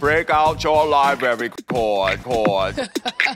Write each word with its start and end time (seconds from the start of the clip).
Break 0.00 0.30
out 0.30 0.62
your 0.62 0.86
library 0.86 1.50
cord, 1.68 2.22
cord. 2.22 2.76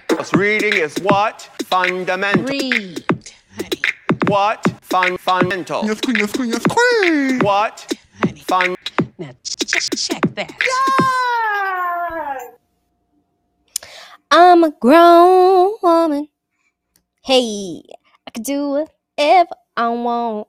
Because 0.09 0.33
reading 0.35 0.75
is 0.75 0.97
what? 0.99 1.43
Fundamental. 1.65 2.45
Read, 2.45 3.05
honey, 3.57 3.81
What? 4.27 4.65
Fun, 4.83 5.17
fundamental. 5.19 5.85
Yes, 5.87 6.01
queen, 6.01 6.17
yes, 6.17 6.33
queen, 6.33 6.51
yes, 6.51 6.65
queen. 6.69 7.39
What? 7.41 7.93
honey. 8.23 8.41
Fun. 8.41 8.75
Now 9.19 9.31
ch- 9.45 9.91
check 9.97 10.23
that. 10.35 10.53
I'm 14.31 14.65
a 14.65 14.71
grown 14.71 15.75
woman. 15.83 16.29
Hey, 17.25 17.83
I 18.27 18.31
can 18.31 18.43
do 18.43 18.87
whatever 19.17 19.55
I 19.77 19.89
want. 19.89 20.49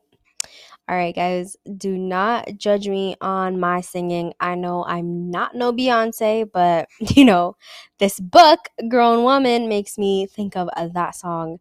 All 0.90 0.96
right, 0.96 1.16
guys, 1.16 1.56
do 1.78 1.96
not 2.00 2.50
judge 2.58 2.88
me 2.90 3.16
on 3.22 3.60
my 3.60 3.80
singing. 3.82 4.34
I 4.40 4.56
know 4.56 4.84
I'm 4.86 5.30
not 5.30 5.54
no 5.54 5.72
Beyonce, 5.72 6.50
but 6.52 6.90
you 7.16 7.26
know, 7.26 7.56
this 8.00 8.20
book, 8.20 8.60
Grown 8.90 9.24
Woman, 9.24 9.70
makes 9.70 10.00
me 10.00 10.26
think 10.26 10.58
of 10.58 10.68
that 10.94 11.16
song. 11.16 11.60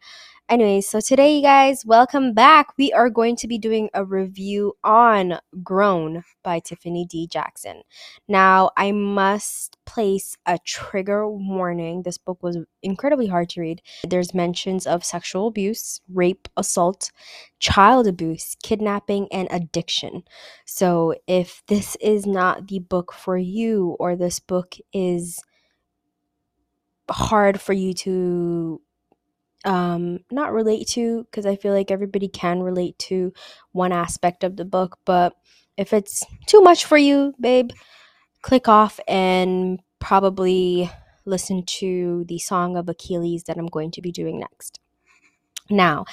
Anyway, 0.50 0.80
so 0.80 0.98
today, 0.98 1.36
you 1.36 1.42
guys, 1.42 1.84
welcome 1.84 2.32
back. 2.32 2.68
We 2.78 2.90
are 2.94 3.10
going 3.10 3.36
to 3.36 3.46
be 3.46 3.58
doing 3.58 3.90
a 3.92 4.02
review 4.02 4.72
on 4.82 5.40
Grown 5.62 6.24
by 6.42 6.60
Tiffany 6.60 7.04
D. 7.04 7.26
Jackson. 7.26 7.82
Now, 8.28 8.70
I 8.74 8.92
must 8.92 9.76
place 9.84 10.38
a 10.46 10.58
trigger 10.64 11.28
warning. 11.28 12.02
This 12.02 12.16
book 12.16 12.42
was 12.42 12.56
incredibly 12.82 13.26
hard 13.26 13.50
to 13.50 13.60
read. 13.60 13.82
There's 14.08 14.32
mentions 14.32 14.86
of 14.86 15.04
sexual 15.04 15.48
abuse, 15.48 16.00
rape, 16.10 16.48
assault, 16.56 17.10
child 17.58 18.06
abuse, 18.06 18.56
kidnapping, 18.62 19.28
and 19.30 19.48
addiction. 19.50 20.22
So, 20.64 21.14
if 21.26 21.62
this 21.66 21.94
is 22.00 22.24
not 22.24 22.68
the 22.68 22.78
book 22.78 23.12
for 23.12 23.36
you, 23.36 23.96
or 24.00 24.16
this 24.16 24.40
book 24.40 24.76
is 24.94 25.42
hard 27.10 27.60
for 27.60 27.74
you 27.74 27.92
to 27.92 28.80
um 29.64 30.20
not 30.30 30.52
relate 30.52 30.86
to 30.86 31.24
because 31.24 31.44
i 31.46 31.56
feel 31.56 31.72
like 31.72 31.90
everybody 31.90 32.28
can 32.28 32.60
relate 32.60 32.98
to 32.98 33.32
one 33.72 33.92
aspect 33.92 34.44
of 34.44 34.56
the 34.56 34.64
book 34.64 34.98
but 35.04 35.34
if 35.76 35.92
it's 35.92 36.24
too 36.46 36.60
much 36.60 36.84
for 36.84 36.96
you 36.96 37.34
babe 37.40 37.70
click 38.42 38.68
off 38.68 39.00
and 39.08 39.80
probably 39.98 40.90
listen 41.24 41.64
to 41.66 42.24
the 42.28 42.38
song 42.38 42.76
of 42.76 42.88
achilles 42.88 43.44
that 43.44 43.58
i'm 43.58 43.66
going 43.66 43.90
to 43.90 44.00
be 44.00 44.12
doing 44.12 44.38
next. 44.38 44.80
Now 45.70 46.06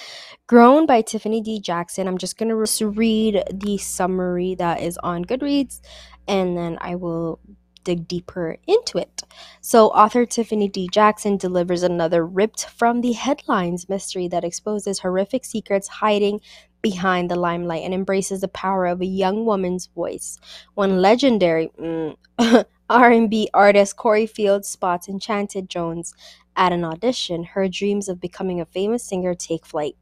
grown 0.47 0.85
by 0.85 1.01
tiffany 1.01 1.39
d. 1.39 1.61
Jackson 1.61 2.07
i'm 2.07 2.17
just 2.17 2.38
going 2.38 2.49
to 2.49 2.88
read 2.88 3.43
the 3.53 3.77
summary 3.77 4.55
that 4.55 4.81
is 4.81 4.97
on 4.97 5.23
goodreads 5.23 5.79
and 6.27 6.57
then 6.57 6.77
i 6.81 6.95
will 6.95 7.39
dig 7.86 8.08
deeper 8.08 8.58
into 8.67 8.97
it 8.97 9.23
so, 9.61 9.88
author 9.89 10.25
Tiffany 10.25 10.69
D. 10.69 10.88
Jackson 10.91 11.38
delivers 11.38 11.83
another 11.83 12.25
ripped 12.25 12.66
from 12.66 13.02
the 13.02 13.14
headlines 13.14 13.89
mystery 13.89 14.28
that 14.30 14.44
exposes 14.44 15.00
horrific 15.00 15.44
secrets 15.45 15.88
hiding 15.88 16.39
behind 16.81 17.31
the 17.31 17.36
limelight 17.36 17.83
and 17.83 17.94
embraces 17.94 18.41
the 18.41 18.47
power 18.47 18.86
of 18.86 19.02
a 19.02 19.06
young 19.06 19.45
woman's 19.45 19.88
voice. 19.88 20.38
When 20.75 21.02
legendary 21.02 21.69
mm, 21.80 22.16
R&B 22.89 23.50
artist 23.53 23.97
Corey 23.97 24.28
Fields 24.28 24.67
spots 24.67 25.09
Enchanted 25.09 25.67
Jones 25.69 26.13
at 26.56 26.72
an 26.72 26.86
audition, 26.86 27.44
her 27.44 27.67
dreams 27.67 28.08
of 28.08 28.22
becoming 28.22 28.61
a 28.61 28.66
famous 28.66 29.03
singer 29.03 29.33
take 29.33 29.66
flight. 29.66 29.95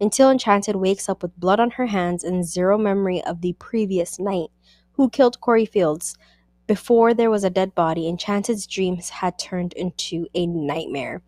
Until 0.00 0.30
Enchanted 0.30 0.76
wakes 0.76 1.08
up 1.08 1.22
with 1.22 1.38
blood 1.38 1.60
on 1.60 1.72
her 1.72 1.86
hands 1.86 2.22
and 2.22 2.46
zero 2.46 2.78
memory 2.78 3.22
of 3.24 3.40
the 3.40 3.54
previous 3.54 4.18
night. 4.20 4.50
Who 4.92 5.10
killed 5.10 5.40
Corey 5.40 5.66
Fields? 5.66 6.16
Before 6.68 7.14
there 7.14 7.30
was 7.30 7.44
a 7.44 7.50
dead 7.50 7.74
body, 7.74 8.06
Enchanted's 8.06 8.66
dreams 8.66 9.08
had 9.08 9.38
turned 9.38 9.72
into 9.72 10.26
a 10.34 10.46
nightmare. 10.46 11.22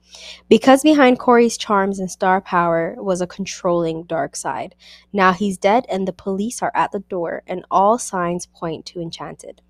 Because 0.50 0.82
behind 0.82 1.18
Corey's 1.18 1.56
charms 1.56 1.98
and 1.98 2.10
star 2.10 2.42
power 2.42 2.94
was 2.98 3.22
a 3.22 3.26
controlling 3.26 4.04
dark 4.04 4.36
side. 4.36 4.74
Now 5.14 5.32
he's 5.32 5.56
dead 5.56 5.86
and 5.88 6.06
the 6.06 6.12
police 6.12 6.60
are 6.60 6.72
at 6.74 6.92
the 6.92 7.00
door, 7.00 7.42
and 7.46 7.64
all 7.70 7.98
signs 7.98 8.44
point 8.44 8.84
to 8.86 9.00
Enchanted. 9.00 9.62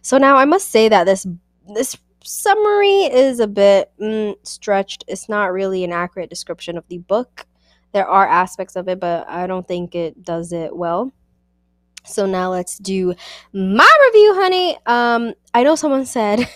So 0.00 0.16
now 0.16 0.36
I 0.36 0.46
must 0.46 0.70
say 0.70 0.88
that 0.88 1.04
this 1.04 1.26
this 1.74 1.98
summary 2.24 3.02
is 3.04 3.38
a 3.38 3.46
bit 3.46 3.92
mm, 4.00 4.34
stretched. 4.46 5.04
It's 5.08 5.28
not 5.28 5.52
really 5.52 5.84
an 5.84 5.92
accurate 5.92 6.30
description 6.30 6.78
of 6.78 6.88
the 6.88 6.98
book. 6.98 7.46
There 7.92 8.08
are 8.08 8.26
aspects 8.26 8.76
of 8.76 8.88
it, 8.88 8.98
but 8.98 9.28
I 9.28 9.46
don't 9.46 9.68
think 9.68 9.94
it 9.94 10.22
does 10.22 10.52
it 10.52 10.74
well. 10.74 11.12
So 12.08 12.26
now 12.26 12.50
let's 12.50 12.78
do 12.78 13.14
my 13.52 13.90
review, 14.06 14.34
honey. 14.34 14.78
Um, 14.86 15.34
I 15.54 15.62
know 15.62 15.74
someone 15.74 16.06
said, 16.06 16.48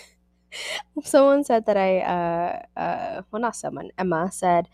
someone 1.04 1.44
said 1.44 1.66
that 1.66 1.76
I, 1.76 2.00
uh, 2.00 2.80
uh, 2.80 3.22
well, 3.30 3.42
not 3.42 3.56
someone, 3.56 3.90
Emma 3.98 4.30
said 4.32 4.68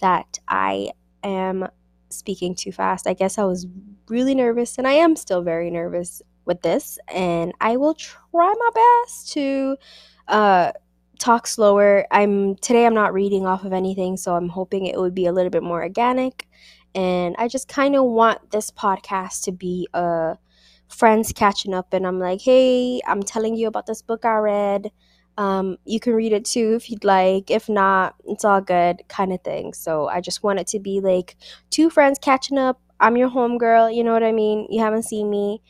that 0.00 0.38
I 0.48 0.90
am 1.22 1.68
speaking 2.10 2.54
too 2.54 2.72
fast. 2.72 3.06
I 3.06 3.14
guess 3.14 3.38
I 3.38 3.44
was 3.44 3.66
really 4.08 4.34
nervous, 4.34 4.76
and 4.78 4.86
I 4.86 4.92
am 4.94 5.16
still 5.16 5.42
very 5.42 5.70
nervous 5.70 6.20
with 6.44 6.60
this. 6.62 6.98
And 7.08 7.52
I 7.60 7.76
will 7.76 7.94
try 7.94 8.54
my 8.58 8.70
best 8.74 9.32
to, 9.32 9.76
uh, 10.28 10.72
talk 11.18 11.46
slower. 11.46 12.06
I'm 12.10 12.56
today. 12.56 12.86
I'm 12.86 12.94
not 12.94 13.14
reading 13.14 13.46
off 13.46 13.64
of 13.64 13.72
anything, 13.72 14.16
so 14.16 14.34
I'm 14.34 14.48
hoping 14.48 14.86
it 14.86 14.98
would 14.98 15.14
be 15.14 15.26
a 15.26 15.32
little 15.32 15.50
bit 15.50 15.62
more 15.62 15.82
organic 15.82 16.48
and 16.94 17.34
I 17.38 17.48
just 17.48 17.68
kind 17.68 17.96
of 17.96 18.04
want 18.04 18.50
this 18.50 18.70
podcast 18.70 19.44
to 19.44 19.52
be 19.52 19.88
uh 19.94 20.34
friends 20.88 21.32
catching 21.32 21.74
up 21.74 21.92
and 21.92 22.06
I'm 22.06 22.18
like, 22.20 22.40
"Hey, 22.42 23.00
I'm 23.06 23.22
telling 23.22 23.54
you 23.56 23.68
about 23.68 23.86
this 23.86 24.02
book 24.02 24.24
I 24.24 24.36
read. 24.36 24.90
Um 25.38 25.76
you 25.84 26.00
can 26.00 26.14
read 26.14 26.32
it 26.32 26.44
too 26.44 26.74
if 26.76 26.90
you'd 26.90 27.04
like. 27.04 27.50
If 27.50 27.68
not, 27.68 28.14
it's 28.26 28.44
all 28.44 28.60
good 28.60 29.02
kind 29.08 29.32
of 29.32 29.42
thing." 29.42 29.72
So, 29.74 30.08
I 30.08 30.20
just 30.20 30.42
want 30.42 30.60
it 30.60 30.66
to 30.68 30.78
be 30.80 31.00
like 31.00 31.36
two 31.70 31.90
friends 31.90 32.18
catching 32.20 32.58
up. 32.58 32.80
I'm 33.00 33.16
your 33.16 33.30
homegirl, 33.30 33.94
you 33.94 34.04
know 34.04 34.12
what 34.12 34.22
I 34.22 34.32
mean? 34.32 34.66
You 34.70 34.80
haven't 34.80 35.02
seen 35.04 35.28
me. 35.30 35.60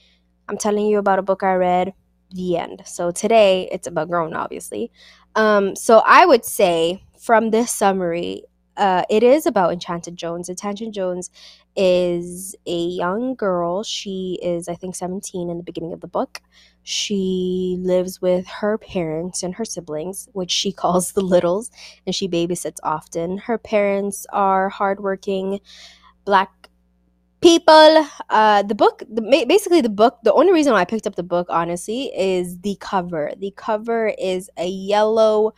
I'm 0.49 0.59
telling 0.59 0.87
you 0.87 0.99
about 0.99 1.19
a 1.19 1.23
book 1.23 1.43
I 1.43 1.55
read. 1.55 1.95
The 2.31 2.57
end. 2.59 2.83
So 2.87 3.11
today 3.13 3.69
it's 3.73 3.87
about 3.87 4.11
grown 4.11 4.35
obviously. 4.35 4.91
Um 5.37 5.77
so 5.77 6.03
I 6.07 6.27
would 6.27 6.45
say 6.45 7.05
from 7.19 7.51
this 7.51 7.71
summary 7.71 8.43
uh, 8.77 9.05
it 9.09 9.23
is 9.23 9.47
about 9.47 9.73
Enchanted 9.73 10.17
Jones. 10.17 10.49
Enchanted 10.49 10.93
Jones 10.93 11.31
is 11.77 12.55
a 12.67 12.79
young 12.79 13.35
girl. 13.35 13.83
She 13.83 14.39
is, 14.43 14.69
I 14.69 14.75
think, 14.75 14.95
17 14.95 15.51
in 15.51 15.57
the 15.57 15.63
beginning 15.63 15.93
of 15.93 16.01
the 16.01 16.07
book. 16.07 16.41
She 16.83 17.77
lives 17.81 18.21
with 18.21 18.47
her 18.47 18.79
parents 18.79 19.43
and 19.43 19.55
her 19.55 19.65
siblings, 19.65 20.29
which 20.33 20.51
she 20.51 20.73
calls 20.83 21.13
the 21.13 21.23
Littles, 21.23 21.71
and 22.07 22.15
she 22.15 22.29
babysits 22.29 22.79
often. 22.83 23.39
Her 23.39 23.59
parents 23.59 24.27
are 24.33 24.69
hardworking 24.69 25.61
black 26.25 26.51
people. 27.41 28.07
Uh, 28.31 28.63
the 28.63 28.75
book, 28.75 29.03
the, 29.09 29.45
basically, 29.47 29.83
the 29.83 29.89
book, 29.89 30.19
the 30.25 30.33
only 30.33 30.53
reason 30.53 30.73
why 30.73 30.81
I 30.81 30.85
picked 30.85 31.07
up 31.07 31.15
the 31.15 31.23
book, 31.23 31.47
honestly, 31.51 32.11
is 32.17 32.59
the 32.61 32.77
cover. 32.81 33.33
The 33.37 33.53
cover 33.53 34.15
is 34.19 34.51
a 34.57 34.67
yellow 34.67 35.55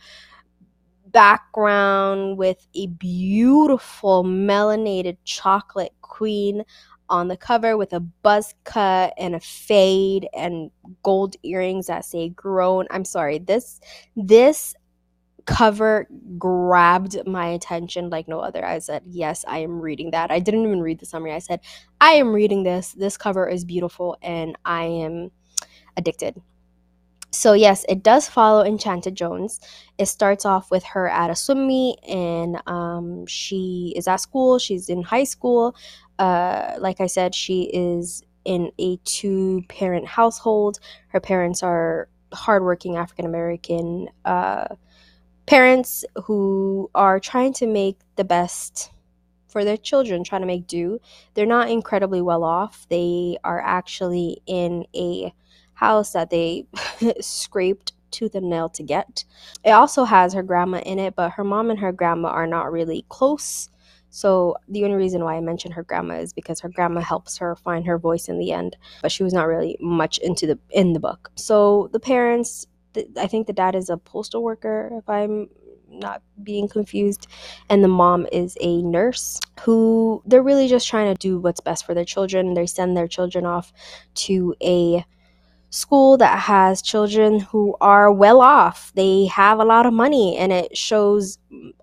background 1.17 2.37
with 2.37 2.67
a 2.75 2.85
beautiful 2.85 4.23
melanated 4.23 5.17
chocolate 5.25 5.91
queen 6.01 6.63
on 7.09 7.27
the 7.27 7.35
cover 7.35 7.75
with 7.75 7.91
a 7.91 7.99
buzz 7.99 8.53
cut 8.65 9.15
and 9.17 9.33
a 9.33 9.39
fade 9.39 10.27
and 10.35 10.69
gold 11.01 11.35
earrings 11.41 11.87
that 11.87 12.05
say 12.05 12.29
grown 12.29 12.85
i'm 12.91 13.03
sorry 13.03 13.39
this 13.39 13.81
this 14.15 14.75
cover 15.45 16.07
grabbed 16.37 17.17
my 17.25 17.47
attention 17.47 18.09
like 18.11 18.27
no 18.27 18.39
other. 18.39 18.63
I 18.63 18.77
said 18.77 19.01
yes 19.07 19.43
i 19.47 19.57
am 19.57 19.79
reading 19.79 20.11
that. 20.11 20.29
I 20.29 20.39
didn't 20.39 20.65
even 20.65 20.81
read 20.81 20.99
the 20.99 21.07
summary. 21.07 21.33
I 21.33 21.39
said 21.39 21.61
i 21.99 22.11
am 22.11 22.31
reading 22.31 22.61
this. 22.61 22.91
This 22.91 23.17
cover 23.17 23.49
is 23.49 23.65
beautiful 23.65 24.17
and 24.21 24.55
i 24.65 24.83
am 24.83 25.31
addicted 25.95 26.39
so 27.31 27.53
yes, 27.53 27.85
it 27.89 28.03
does 28.03 28.27
follow 28.27 28.63
Enchanted 28.63 29.15
Jones. 29.15 29.59
It 29.97 30.07
starts 30.07 30.45
off 30.45 30.71
with 30.71 30.83
her 30.85 31.09
at 31.09 31.29
a 31.29 31.35
swim 31.35 31.67
meet, 31.67 31.99
and 32.07 32.61
um, 32.67 33.25
she 33.27 33.93
is 33.95 34.07
at 34.07 34.17
school. 34.17 34.59
She's 34.59 34.89
in 34.89 35.03
high 35.03 35.25
school. 35.25 35.75
Uh, 36.19 36.75
like 36.79 37.01
I 37.01 37.07
said, 37.07 37.35
she 37.35 37.63
is 37.73 38.23
in 38.45 38.71
a 38.79 38.97
two-parent 39.03 40.07
household. 40.07 40.79
Her 41.09 41.19
parents 41.19 41.63
are 41.63 42.07
hardworking 42.33 42.97
African 42.97 43.25
American 43.25 44.09
uh, 44.25 44.75
parents 45.45 46.05
who 46.25 46.89
are 46.95 47.19
trying 47.19 47.53
to 47.53 47.67
make 47.67 47.99
the 48.15 48.23
best 48.23 48.91
for 49.47 49.63
their 49.63 49.77
children, 49.77 50.23
trying 50.23 50.41
to 50.41 50.47
make 50.47 50.67
do. 50.67 50.99
They're 51.33 51.45
not 51.45 51.69
incredibly 51.69 52.21
well 52.21 52.43
off. 52.43 52.85
They 52.89 53.37
are 53.43 53.61
actually 53.61 54.41
in 54.45 54.85
a 54.95 55.33
house 55.77 56.11
that 56.13 56.29
they 56.29 56.65
scraped 57.21 57.93
tooth 58.09 58.35
and 58.35 58.49
nail 58.49 58.67
to 58.69 58.83
get. 58.83 59.23
It 59.63 59.71
also 59.71 60.05
has 60.05 60.33
her 60.33 60.43
grandma 60.43 60.79
in 60.79 60.97
it, 60.99 61.15
but 61.15 61.31
her 61.33 61.43
mom 61.43 61.69
and 61.69 61.79
her 61.79 61.91
grandma 61.91 62.29
are 62.29 62.47
not 62.47 62.71
really 62.71 63.05
close. 63.09 63.69
So 64.09 64.55
the 64.67 64.83
only 64.85 64.95
reason 64.95 65.23
why 65.23 65.35
I 65.35 65.41
mention 65.41 65.71
her 65.73 65.83
grandma 65.83 66.15
is 66.15 66.33
because 66.33 66.59
her 66.61 66.69
grandma 66.69 67.01
helps 67.01 67.37
her 67.37 67.55
find 67.55 67.85
her 67.85 67.99
voice 67.99 68.27
in 68.27 68.39
the 68.39 68.51
end, 68.51 68.75
but 69.01 69.11
she 69.11 69.23
was 69.23 69.33
not 69.33 69.47
really 69.47 69.77
much 69.79 70.17
into 70.17 70.47
the 70.47 70.57
in 70.71 70.93
the 70.93 70.99
book. 70.99 71.31
So 71.35 71.89
the 71.93 71.99
parents 71.99 72.65
I 73.19 73.27
think 73.27 73.45
the 73.45 73.53
dad 73.53 73.75
is 73.75 73.89
a 73.89 73.97
postal 73.97 74.41
worker, 74.41 74.89
if 74.93 75.07
I'm 75.07 75.49
not 75.89 76.21
being 76.41 76.67
confused. 76.67 77.27
And 77.69 77.83
the 77.83 77.87
mom 77.87 78.27
is 78.31 78.57
a 78.59 78.81
nurse 78.81 79.39
who 79.61 80.23
they're 80.25 80.43
really 80.43 80.67
just 80.67 80.87
trying 80.87 81.13
to 81.13 81.19
do 81.19 81.39
what's 81.39 81.61
best 81.61 81.85
for 81.85 81.93
their 81.93 82.05
children. 82.05 82.53
They 82.53 82.65
send 82.65 82.97
their 82.97 83.07
children 83.07 83.45
off 83.45 83.71
to 84.15 84.55
a 84.61 85.05
school 85.69 86.17
that 86.17 86.39
has 86.39 86.81
children 86.81 87.39
who 87.39 87.75
are 87.81 88.11
well 88.11 88.41
off. 88.41 88.91
They 88.95 89.25
have 89.25 89.59
a 89.59 89.65
lot 89.65 89.85
of 89.85 89.93
money, 89.93 90.37
and 90.37 90.51
it 90.51 90.77
shows 90.77 91.37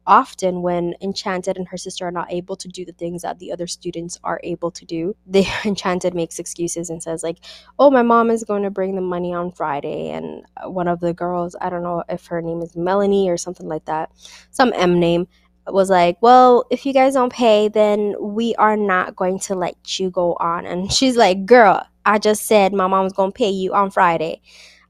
often 0.07 0.63
when 0.63 0.95
Enchanted 1.01 1.57
and 1.57 1.69
her 1.69 1.77
sister 1.77 2.07
are 2.07 2.11
not 2.11 2.33
able 2.33 2.57
to 2.57 2.69
do 2.69 2.85
the 2.85 2.93
things 2.93 3.23
that 3.23 3.39
the 3.39 3.53
other 3.53 3.67
students 3.67 4.19
are 4.25 4.41
able 4.43 4.71
to 4.71 4.85
do. 4.85 5.17
The 5.27 5.47
Enchanted 5.65 6.15
makes 6.15 6.39
excuses 6.39 6.91
and 6.91 7.03
says 7.03 7.23
like, 7.23 7.39
"Oh, 7.79 7.91
my 7.91 8.03
mom 8.03 8.31
is 8.31 8.45
going 8.45 8.63
to 8.63 8.71
bring 8.71 8.95
the 8.95 9.01
money 9.01 9.35
on 9.35 9.53
Friday," 9.53 10.11
and 10.11 10.45
uh, 10.57 10.71
one 10.71 10.89
of 10.89 11.01
the 11.01 11.13
girls, 11.13 11.57
I 11.61 11.71
don't 11.71 11.83
know 11.83 12.05
if 12.09 12.27
her 12.27 12.41
name 12.41 12.63
is 12.63 12.77
Melanie 12.77 13.29
or 13.29 13.37
something 13.37 13.69
like 13.69 13.85
that, 13.87 14.11
some 14.51 14.73
M 14.75 14.99
name 15.01 15.27
was 15.67 15.91
like, 15.91 16.19
Well, 16.21 16.65
if 16.71 16.85
you 16.87 16.93
guys 16.93 17.15
don't 17.15 17.33
pay, 17.33 17.69
then 17.69 18.15
we 18.21 18.55
are 18.57 18.77
not 18.77 19.17
going 19.17 19.39
to 19.41 19.55
let 19.55 19.99
you 19.99 20.11
go 20.11 20.35
on. 20.35 20.67
And 20.67 20.93
she's 20.93 21.17
like, 21.17 21.47
Girl, 21.47 21.87
I 22.07 22.19
just 22.19 22.47
said 22.47 22.73
my 22.73 22.87
mom's 22.87 23.13
to 23.15 23.31
pay 23.31 23.51
you 23.51 23.75
on 23.75 23.91
Friday. 23.91 24.43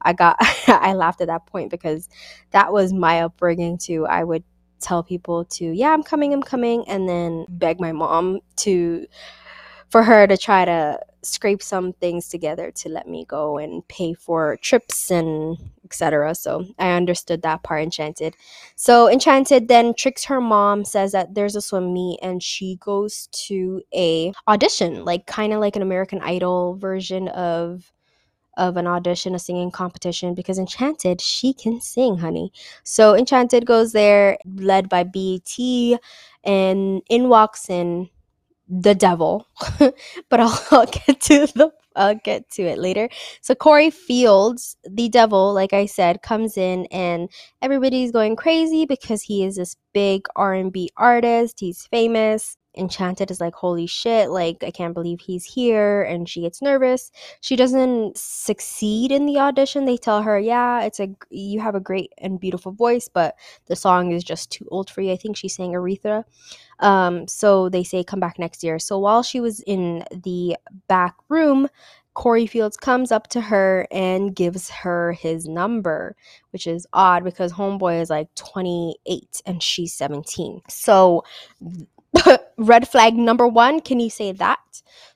I 0.03 0.13
got, 0.13 0.37
I 0.69 0.95
laughed 0.95 1.21
at 1.21 1.29
that 1.29 1.47
point 1.47 1.71
because 1.71 2.09
that 2.51 2.73
was 2.73 2.93
my 2.93 3.23
upbringing 3.23 3.79
too. 3.79 4.07
I 4.07 4.25
would 4.25 4.45
tell 4.81 5.03
people 5.03 5.45
to, 5.47 5.65
Yeah, 5.65 5.93
I'm 5.93 6.03
coming, 6.03 6.33
I'm 6.33 6.43
coming, 6.43 6.85
and 6.89 7.09
then 7.09 7.47
beg 7.49 7.81
my 7.81 7.93
mom 7.93 8.41
to, 8.57 9.07
for 9.91 10.03
her 10.03 10.27
to 10.27 10.37
try 10.37 10.65
to 10.65 10.99
scrape 11.27 11.63
some 11.63 11.93
things 11.95 12.29
together 12.29 12.71
to 12.71 12.89
let 12.89 13.09
me 13.09 13.25
go 13.25 13.59
and 13.59 13.87
pay 13.89 14.15
for 14.15 14.57
trips 14.59 15.11
and 15.11 15.57
etc. 15.85 16.35
So 16.35 16.67
I 16.79 16.93
understood 16.93 17.43
that 17.43 17.63
part 17.63 17.83
enchanted. 17.83 18.37
So 18.77 19.11
enchanted 19.11 19.69
then 19.69 19.95
tricks 19.95 20.25
her 20.25 20.41
mom 20.41 20.85
says 20.85 21.13
that 21.13 21.35
there's 21.35 21.57
a 21.57 21.61
swim 21.61 21.93
meet 21.93 22.19
and 22.23 22.43
she 22.43 22.77
goes 22.77 23.29
to 23.47 23.83
a 23.95 24.33
audition 24.49 25.05
like 25.05 25.27
kind 25.27 25.53
of 25.53 25.61
like 25.61 25.77
an 25.77 25.83
American 25.83 26.21
Idol 26.21 26.77
version 26.77 27.29
of 27.29 27.91
of 28.57 28.77
an 28.77 28.87
audition, 28.87 29.35
a 29.35 29.39
singing 29.39 29.71
competition 29.71 30.35
because 30.35 30.59
Enchanted, 30.59 31.21
she 31.21 31.53
can 31.53 31.81
sing, 31.81 32.19
honey. 32.19 32.53
So 32.83 33.17
Enchanted 33.17 33.67
goes 33.67 33.93
there, 33.93 34.39
led 34.45 34.89
by 34.89 35.03
BET, 35.05 35.59
and 36.45 37.03
in 37.09 37.29
walks 37.29 37.69
in 37.69 38.11
the 38.69 38.95
devil. 38.95 39.47
but 39.79 40.41
I'll, 40.41 40.61
I'll 40.71 40.87
get 40.87 41.21
to 41.23 41.47
the 41.55 41.73
I'll 41.97 42.17
get 42.17 42.51
to 42.53 42.63
it 42.63 42.79
later. 42.79 43.09
So 43.41 43.55
Corey 43.55 43.91
Fields, 43.91 44.77
the 44.89 45.09
devil, 45.09 45.53
like 45.55 45.73
I 45.73 45.87
said, 45.87 46.23
comes 46.23 46.57
in 46.57 46.87
and 46.87 47.31
everybody's 47.63 48.11
going 48.11 48.37
crazy 48.37 48.85
because 48.85 49.23
he 49.23 49.45
is 49.45 49.57
this 49.57 49.77
big 49.93 50.27
R&B 50.35 50.91
artist. 50.97 51.61
He's 51.61 51.87
famous. 51.87 52.57
Enchanted 52.77 53.31
is 53.31 53.41
like, 53.41 53.55
holy 53.55 53.87
shit, 53.87 54.31
like, 54.31 54.63
I 54.65 54.71
can't 54.71 54.95
believe 54.95 55.21
he's 55.21 55.45
here. 55.45 56.03
And 56.03 56.29
she 56.29 56.43
gets 56.43 56.63
nervous. 56.63 57.11
She 57.41 57.57
doesn't 57.57 58.17
succeed 58.17 59.13
in 59.13 59.27
the 59.27 59.39
audition. 59.39 59.85
They 59.85 59.97
tell 59.97 60.23
her, 60.23 60.39
yeah, 60.39 60.83
it's 60.83 61.01
a, 61.01 61.09
you 61.31 61.61
have 61.61 61.75
a 61.75 61.81
great 61.81 62.13
and 62.19 62.41
beautiful 62.41 62.73
voice, 62.73 63.09
but 63.13 63.37
the 63.67 63.77
song 63.77 64.13
is 64.13 64.25
just 64.25 64.51
too 64.51 64.67
old 64.71 64.91
for 64.91 65.01
you. 65.01 65.13
I 65.13 65.17
think 65.17 65.37
she's 65.37 65.55
saying 65.55 65.73
Aretha. 65.73 66.25
Um, 66.81 67.29
so 67.29 67.69
they 67.69 67.85
say, 67.85 68.05
come 68.05 68.21
back 68.21 68.39
next 68.39 68.65
year. 68.65 68.79
So 68.79 68.99
while 68.99 69.23
she 69.23 69.41
was 69.41 69.61
in 69.61 70.05
the 70.11 70.57
back 70.89 71.15
room, 71.29 71.69
Corey 72.15 72.47
Fields 72.47 72.77
comes 72.77 73.11
up 73.11 73.27
to 73.29 73.41
her 73.41 73.87
and 73.91 74.35
gives 74.35 74.71
her 74.71 75.13
his 75.15 75.49
number, 75.49 76.17
which 76.51 76.67
is 76.67 76.87
odd 76.93 77.25
because 77.25 77.53
Homeboy 77.53 78.01
is 78.01 78.09
like 78.09 78.33
28 78.37 79.43
and 79.45 79.63
she's 79.63 79.93
17. 79.95 80.63
So 80.69 81.25
red 82.57 82.89
flag 82.89 83.15
number 83.15 83.47
one, 83.47 83.81
can 83.81 84.01
you 84.01 84.11
say 84.11 84.33
that? 84.33 84.59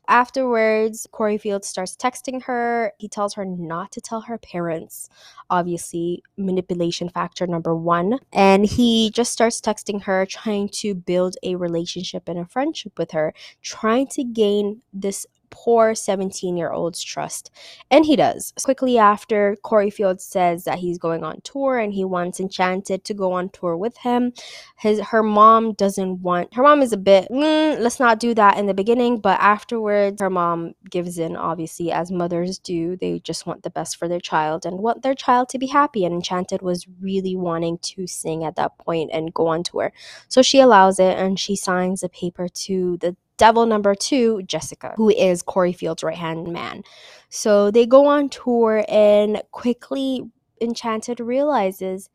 Afterwards, 0.08 1.06
Corey 1.12 1.36
Fields 1.36 1.68
starts 1.68 1.94
texting 1.94 2.42
her. 2.44 2.94
He 2.98 3.08
tells 3.08 3.34
her 3.34 3.44
not 3.44 3.92
to 3.92 4.00
tell 4.00 4.22
her 4.22 4.38
parents. 4.38 5.10
Obviously, 5.50 6.22
manipulation 6.38 7.10
factor 7.10 7.46
number 7.46 7.74
one. 7.74 8.18
And 8.32 8.64
he 8.64 9.10
just 9.10 9.32
starts 9.32 9.60
texting 9.60 10.02
her, 10.04 10.24
trying 10.24 10.70
to 10.80 10.94
build 10.94 11.36
a 11.42 11.56
relationship 11.56 12.26
and 12.26 12.38
a 12.38 12.46
friendship 12.46 12.98
with 12.98 13.10
her, 13.10 13.34
trying 13.60 14.06
to 14.08 14.24
gain 14.24 14.80
this 14.94 15.26
poor 15.50 15.94
17 15.94 16.56
year 16.56 16.70
old's 16.70 17.02
trust. 17.02 17.50
And 17.90 18.04
he 18.04 18.16
does. 18.16 18.52
Quickly 18.62 18.98
after, 18.98 19.56
Corey 19.62 19.90
Fields 19.90 20.24
says 20.24 20.64
that 20.64 20.78
he's 20.78 20.98
going 20.98 21.24
on 21.24 21.40
tour 21.42 21.78
and 21.78 21.92
he 21.92 22.04
wants 22.04 22.40
Enchanted 22.40 23.04
to 23.04 23.14
go 23.14 23.32
on 23.32 23.48
tour 23.50 23.76
with 23.76 23.96
him. 23.98 24.32
His 24.76 25.00
her 25.00 25.22
mom 25.22 25.72
doesn't 25.74 26.22
want 26.22 26.54
her 26.54 26.62
mom 26.62 26.82
is 26.82 26.92
a 26.92 26.96
bit 26.96 27.28
mm, 27.30 27.78
let's 27.78 28.00
not 28.00 28.20
do 28.20 28.34
that 28.34 28.58
in 28.58 28.66
the 28.66 28.74
beginning, 28.74 29.20
but 29.20 29.38
afterwards 29.40 30.20
her 30.20 30.30
mom 30.30 30.74
gives 30.90 31.18
in 31.18 31.36
obviously 31.36 31.90
as 31.90 32.10
mothers 32.10 32.58
do. 32.58 32.96
They 32.96 33.20
just 33.20 33.46
want 33.46 33.62
the 33.62 33.70
best 33.70 33.96
for 33.96 34.08
their 34.08 34.20
child 34.20 34.66
and 34.66 34.78
want 34.78 35.02
their 35.02 35.14
child 35.14 35.48
to 35.50 35.58
be 35.58 35.66
happy 35.66 36.04
and 36.04 36.14
Enchanted 36.14 36.62
was 36.62 36.86
really 37.00 37.36
wanting 37.36 37.78
to 37.78 38.06
sing 38.06 38.44
at 38.44 38.56
that 38.56 38.78
point 38.78 39.10
and 39.12 39.34
go 39.34 39.46
on 39.48 39.62
tour. 39.62 39.92
So 40.28 40.42
she 40.42 40.60
allows 40.60 40.98
it 40.98 41.16
and 41.18 41.38
she 41.38 41.56
signs 41.56 42.02
a 42.02 42.08
paper 42.08 42.48
to 42.48 42.96
the 42.98 43.16
devil 43.38 43.67
number 43.67 43.94
two, 43.94 44.43
Jessica, 44.43 44.94
who 44.96 45.08
is 45.11 45.43
Corey 45.43 45.73
Field's 45.73 46.02
right 46.02 46.17
hand 46.17 46.52
man. 46.52 46.82
So 47.31 47.70
they 47.70 47.87
go 47.87 48.06
on 48.06 48.29
tour, 48.29 48.85
and 48.88 49.43
quickly 49.52 50.25
Enchanted 50.61 51.20
realizes 51.20 52.11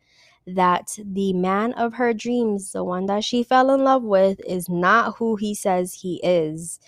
that 0.45 0.97
the 1.03 1.33
man 1.33 1.73
of 1.73 1.93
her 1.95 2.13
dreams, 2.13 2.73
the 2.73 2.83
one 2.83 3.05
that 3.07 3.23
she 3.23 3.43
fell 3.43 3.71
in 3.71 3.83
love 3.83 4.03
with, 4.03 4.39
is 4.45 4.69
not 4.69 5.15
who 5.17 5.37
he 5.37 5.55
says 5.55 5.93
he 5.93 6.19
is. 6.23 6.79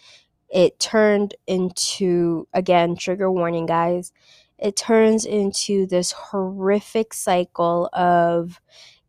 It 0.50 0.80
turned 0.80 1.36
into, 1.48 2.48
again, 2.54 2.96
trigger 2.96 3.31
warning, 3.31 3.66
guys. 3.66 4.12
It 4.58 4.76
turns 4.76 5.26
into 5.26 5.88
this 5.88 6.12
horrific 6.12 7.14
cycle 7.14 7.90
of 7.94 8.60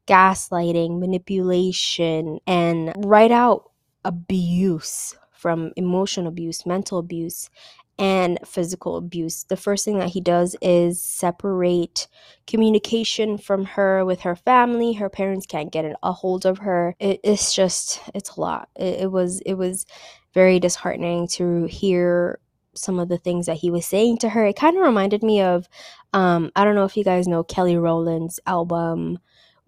gaslighting, 0.06 1.00
manipulation, 1.00 2.38
and 2.46 2.92
right 3.04 3.32
out 3.32 3.70
abuse 4.06 5.16
from 5.32 5.72
emotional 5.76 6.28
abuse, 6.28 6.64
mental 6.64 6.98
abuse, 6.98 7.50
and 7.98 8.38
physical 8.44 8.96
abuse. 8.96 9.44
The 9.44 9.56
first 9.56 9.84
thing 9.84 9.98
that 9.98 10.10
he 10.10 10.20
does 10.20 10.54
is 10.60 11.00
separate 11.00 12.08
communication 12.46 13.38
from 13.38 13.64
her 13.64 14.04
with 14.04 14.20
her 14.20 14.36
family. 14.36 14.92
Her 14.92 15.08
parents 15.08 15.46
can't 15.46 15.72
get 15.72 15.96
a 16.02 16.12
hold 16.12 16.46
of 16.46 16.58
her. 16.58 16.94
It, 16.98 17.20
it's 17.24 17.54
just 17.54 18.00
it's 18.14 18.36
a 18.36 18.40
lot. 18.40 18.68
It, 18.76 19.02
it 19.02 19.12
was 19.12 19.40
it 19.40 19.54
was 19.54 19.86
very 20.34 20.60
disheartening 20.60 21.28
to 21.28 21.64
hear 21.64 22.38
some 22.74 22.98
of 22.98 23.08
the 23.08 23.18
things 23.18 23.46
that 23.46 23.56
he 23.56 23.70
was 23.70 23.86
saying 23.86 24.18
to 24.18 24.28
her. 24.28 24.44
It 24.46 24.56
kind 24.56 24.76
of 24.76 24.82
reminded 24.82 25.22
me 25.22 25.40
of 25.40 25.68
um, 26.12 26.50
I 26.54 26.64
don't 26.64 26.74
know 26.74 26.84
if 26.84 26.96
you 26.96 27.04
guys 27.04 27.26
know 27.26 27.42
Kelly 27.42 27.76
Rowland's 27.76 28.38
album 28.46 29.18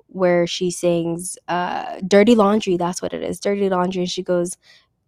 where 0.09 0.47
she 0.47 0.71
sings 0.71 1.39
uh, 1.49 2.01
Dirty 2.07 2.35
Laundry. 2.35 2.77
That's 2.77 3.03
what 3.03 3.13
it 3.13 3.23
is. 3.23 3.41
Dirty 3.41 3.69
Laundry. 3.69 4.03
And 4.03 4.11
she 4.11 4.23
goes, 4.23 4.57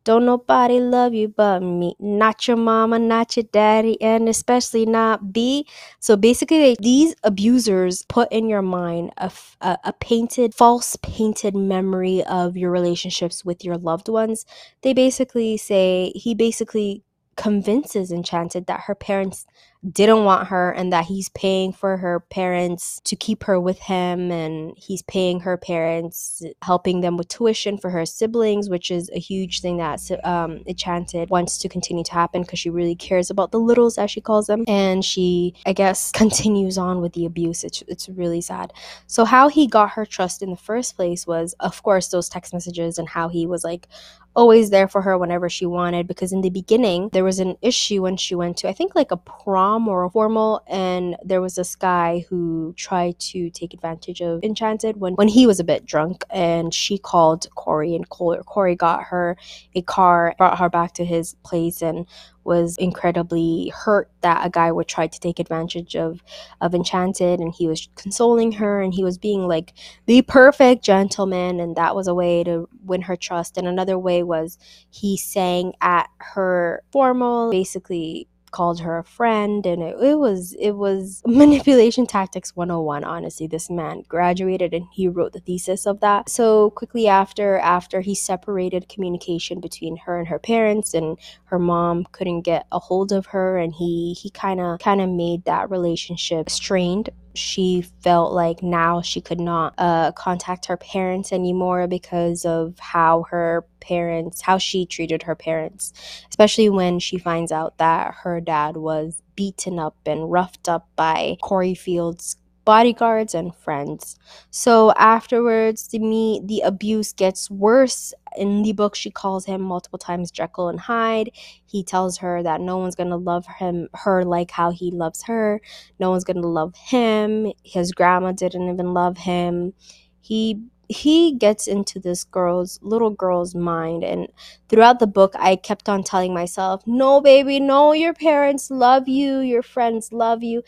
Don't 0.05 0.27
nobody 0.27 0.81
love 0.81 1.15
you 1.15 1.29
but 1.29 1.61
me. 1.63 1.95
Not 2.01 2.49
your 2.49 2.57
mama, 2.57 2.99
not 2.99 3.37
your 3.37 3.45
daddy, 3.53 4.01
and 4.03 4.29
especially 4.29 4.87
not 4.87 5.33
B. 5.33 5.67
So 6.01 6.17
basically, 6.17 6.77
these 6.81 7.15
abusers 7.25 8.05
put 8.09 8.31
in 8.33 8.49
your 8.49 8.63
mind 8.63 9.13
a, 9.19 9.33
a, 9.61 9.79
a 9.85 9.93
painted, 9.95 10.55
false 10.55 10.97
painted 11.03 11.57
memory 11.57 12.25
of 12.25 12.57
your 12.57 12.71
relationships 12.71 13.45
with 13.45 13.65
your 13.65 13.79
loved 13.79 14.09
ones. 14.09 14.47
They 14.83 14.95
basically 14.95 15.57
say, 15.57 16.13
he 16.15 16.35
basically 16.35 17.05
convinces 17.37 18.13
Enchanted 18.13 18.67
that 18.67 18.81
her 18.83 18.95
parents 18.95 19.47
didn't 19.89 20.25
want 20.25 20.49
her 20.49 20.71
and 20.73 20.93
that 20.93 21.07
he's 21.07 21.31
paying 21.31 21.73
for 21.73 21.97
her 21.97 22.21
parents 22.21 23.01
to 23.05 23.17
keep 23.17 23.45
her 23.45 23.59
with 23.59 23.79
him 23.79 24.31
and 24.31 24.75
he's 24.77 25.03
paying 25.03 25.41
her 25.41 25.57
parents 25.57 26.43
helping 26.63 27.01
them 27.01 27.17
with 27.17 27.29
tuition 27.29 27.79
for 27.79 27.89
her 27.89 28.05
siblings 28.05 28.69
which 28.69 28.91
is 28.91 29.11
a 29.15 29.19
huge 29.19 29.61
thing 29.61 29.79
that 29.79 30.01
um, 30.25 30.63
enchanted 30.67 31.31
wants 31.31 31.57
to 31.59 31.69
continue 31.69 32.05
to 32.05 32.13
happen 32.13 32.43
because 32.43 32.59
she 32.59 32.69
really 32.69 32.95
cares 32.95 33.31
about 33.31 33.53
the 33.53 33.59
littles 33.59 33.97
as 33.97 34.11
she 34.11 34.21
calls 34.21 34.47
them. 34.47 34.65
And 34.69 35.05
she 35.05 35.55
i 35.67 35.73
guess 35.73 36.13
continues 36.23 36.77
on 36.77 37.01
with 37.01 37.13
the 37.15 37.25
abuse. 37.25 37.65
It's, 37.65 37.83
it's 37.89 38.09
really 38.09 38.41
sad. 38.41 38.73
So 39.07 39.25
how 39.25 39.49
he 39.49 39.67
got 39.67 39.91
her 39.91 40.05
trust 40.05 40.43
in 40.43 40.51
the 40.51 40.57
first 40.57 40.97
place 40.97 41.27
was 41.27 41.55
of 41.61 41.83
course 41.83 42.09
those 42.09 42.29
text 42.29 42.53
messages 42.53 42.99
and 42.99 43.09
how 43.09 43.29
he 43.29 43.47
was 43.47 43.65
like 43.65 43.89
always 44.37 44.71
there 44.71 44.87
for 44.87 45.03
her 45.03 45.19
whenever 45.19 45.49
she 45.49 45.67
wanted 45.67 46.07
because 46.07 46.33
in 46.33 46.41
the 46.41 46.51
beginning 46.51 47.09
there 47.13 47.25
was 47.25 47.41
an 47.41 47.57
issue 47.63 48.03
when 48.03 48.17
she 48.17 48.35
went 48.35 48.57
to 48.57 48.69
i 48.69 48.73
think 48.73 48.95
like 48.95 49.11
a 49.11 49.17
prom 49.17 49.89
or 49.89 50.05
a 50.05 50.11
formal 50.11 50.63
and 50.69 51.17
there 51.25 51.41
was 51.41 51.57
this 51.57 51.75
guy 51.75 52.25
who 52.29 52.73
tried 52.77 53.19
to 53.19 53.51
take 53.51 53.75
advantage 53.75 54.21
of 54.21 54.43
enchanted 54.45 54.99
when 54.99 55.15
when 55.15 55.29
he 55.29 55.47
was 55.47 55.59
a 55.59 55.65
bit 55.65 55.85
drunk 55.85 56.25
and 56.31 56.73
she 56.73 56.97
called 56.97 57.49
corey 57.57 57.97
and 57.97 58.09
corey 58.09 58.77
got 58.77 59.03
her 59.05 59.37
a 59.75 59.83
car 59.83 60.35
brought 60.39 60.59
her 60.59 60.71
back 60.71 60.95
to 60.95 61.05
his 61.05 61.35
place 61.43 61.83
and 61.83 62.07
was 62.45 62.77
incredibly 62.79 63.73
hurt 63.75 64.11
that 64.23 64.47
a 64.47 64.51
guy 64.51 64.73
would 64.73 64.89
try 64.89 65.07
to 65.07 65.21
take 65.21 65.39
advantage 65.39 65.97
of 65.97 66.23
of 66.61 66.75
Enchanted 66.75 67.41
and 67.41 67.55
he 67.55 67.67
was 67.67 67.89
consoling 67.97 68.53
her 68.53 68.81
and 68.81 68.95
he 68.95 69.05
was 69.05 69.19
being 69.19 69.47
like 69.47 69.75
the 70.07 70.23
perfect 70.23 70.85
gentleman 70.85 71.61
and 71.61 71.77
that 71.77 71.95
was 71.95 72.09
a 72.09 72.15
way 72.15 72.43
to 72.45 72.69
win 72.85 73.03
her 73.03 73.17
trust. 73.17 73.57
And 73.59 73.69
another 73.69 73.99
way 73.99 74.23
was 74.23 74.59
he 74.91 75.17
sang 75.17 75.75
at 75.81 76.09
her 76.19 76.83
formal 76.93 77.51
basically 77.51 78.29
called 78.51 78.81
her 78.81 78.99
a 78.99 79.05
friend 79.05 79.65
and 79.67 79.83
it, 79.83 79.97
it 80.01 80.19
was 80.19 80.55
it 80.59 80.73
was 80.73 81.23
manipulation 81.27 82.07
tactics 82.07 82.55
101 82.57 83.05
honestly. 83.05 83.47
This 83.47 83.71
man 83.71 84.03
graduated 84.09 84.75
and 84.75 84.87
he 84.93 85.09
wrote 85.09 85.33
the 85.33 85.41
thesis 85.41 85.87
of 85.87 86.01
that. 86.01 86.29
So 86.29 86.71
quickly 86.71 87.09
after 87.09 87.59
after 87.59 88.01
he 88.01 88.15
separated 88.15 88.89
communication 88.89 89.61
between 89.61 89.97
her 89.99 90.19
and 90.19 90.29
her 90.29 90.39
parents 90.39 90.95
and 90.95 91.19
her 91.45 91.59
mom 91.59 92.07
couldn't 92.13 92.43
get 92.43 92.67
a 92.73 92.79
hold 92.79 93.13
of 93.13 93.27
her 93.27 93.59
and 93.59 93.75
he 93.75 94.15
he 94.21 94.31
kind 94.31 94.61
of 94.61 94.79
kind 94.79 95.01
of 95.01 95.09
made 95.09 95.45
that 95.45 95.71
relationship 95.71 96.51
strained. 96.51 97.11
She 97.35 97.83
felt 98.03 98.33
like 98.33 98.63
now 98.63 99.03
she 99.03 99.21
could 99.21 99.41
not 99.41 99.75
uh, 99.79 100.11
contact 100.13 100.67
her 100.67 100.77
parents 100.77 101.33
anymore 101.33 101.87
because 101.87 102.45
of 102.45 102.77
how 102.79 103.25
her 103.31 103.65
parents, 103.81 104.43
how 104.43 104.59
she 104.59 104.87
treated 104.87 105.23
her 105.25 105.35
parents, 105.35 105.93
especially 106.29 106.69
when 106.69 106.99
she 106.99 107.19
finds 107.19 107.53
out 107.53 107.79
that 107.79 108.15
her 108.23 108.41
dad 108.41 108.77
was 108.77 109.23
beaten 109.37 109.79
up 109.79 109.97
and 110.07 110.31
roughed 110.31 110.69
up 110.69 110.89
by 110.97 111.37
Corey 111.43 111.75
Field's 111.75 112.37
bodyguards 112.65 113.35
and 113.35 113.55
friends. 113.55 114.17
So 114.51 114.93
afterwards, 114.93 115.89
the 115.89 115.99
me 115.99 116.41
the 116.45 116.61
abuse 116.61 117.13
gets 117.13 117.51
worse. 117.51 118.15
In 118.37 118.63
the 118.63 118.73
book, 118.73 118.95
she 118.95 119.11
calls 119.11 119.45
him 119.45 119.61
multiple 119.61 119.99
times 119.99 120.31
Jekyll 120.31 120.69
and 120.69 120.79
Hyde. 120.79 121.31
He 121.67 121.83
tells 121.83 122.19
her 122.19 122.43
that 122.43 122.61
no 122.61 122.79
one's 122.79 122.95
gonna 122.95 123.17
love 123.17 123.47
him 123.47 123.89
her 123.95 124.25
like 124.25 124.51
how 124.51 124.71
he 124.71 124.91
loves 124.91 125.23
her. 125.25 125.61
No 125.99 126.11
one's 126.11 126.25
gonna 126.25 126.47
love 126.47 126.75
him. 126.77 127.53
His 127.65 127.93
grandma 127.93 128.33
didn't 128.33 128.69
even 128.73 128.95
love 128.95 129.19
him. 129.19 129.73
He 130.21 130.61
he 130.91 131.33
gets 131.37 131.69
into 131.69 132.01
this 132.01 132.25
girl's 132.25 132.81
little 132.83 133.11
girl's 133.11 133.55
mind 133.55 134.03
and 134.03 134.27
throughout 134.69 134.99
the 134.99 135.07
book 135.07 135.33
i 135.39 135.55
kept 135.55 135.89
on 135.89 136.03
telling 136.03 136.35
myself 136.35 136.83
no 136.85 137.21
baby 137.21 137.61
no 137.61 137.93
your 137.93 138.13
parents 138.13 138.71
love 138.71 139.09
you 139.09 139.39
your 139.39 139.63
friends 139.63 140.13
love 140.13 140.43
you. 140.43 140.63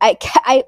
I, 0.00 0.18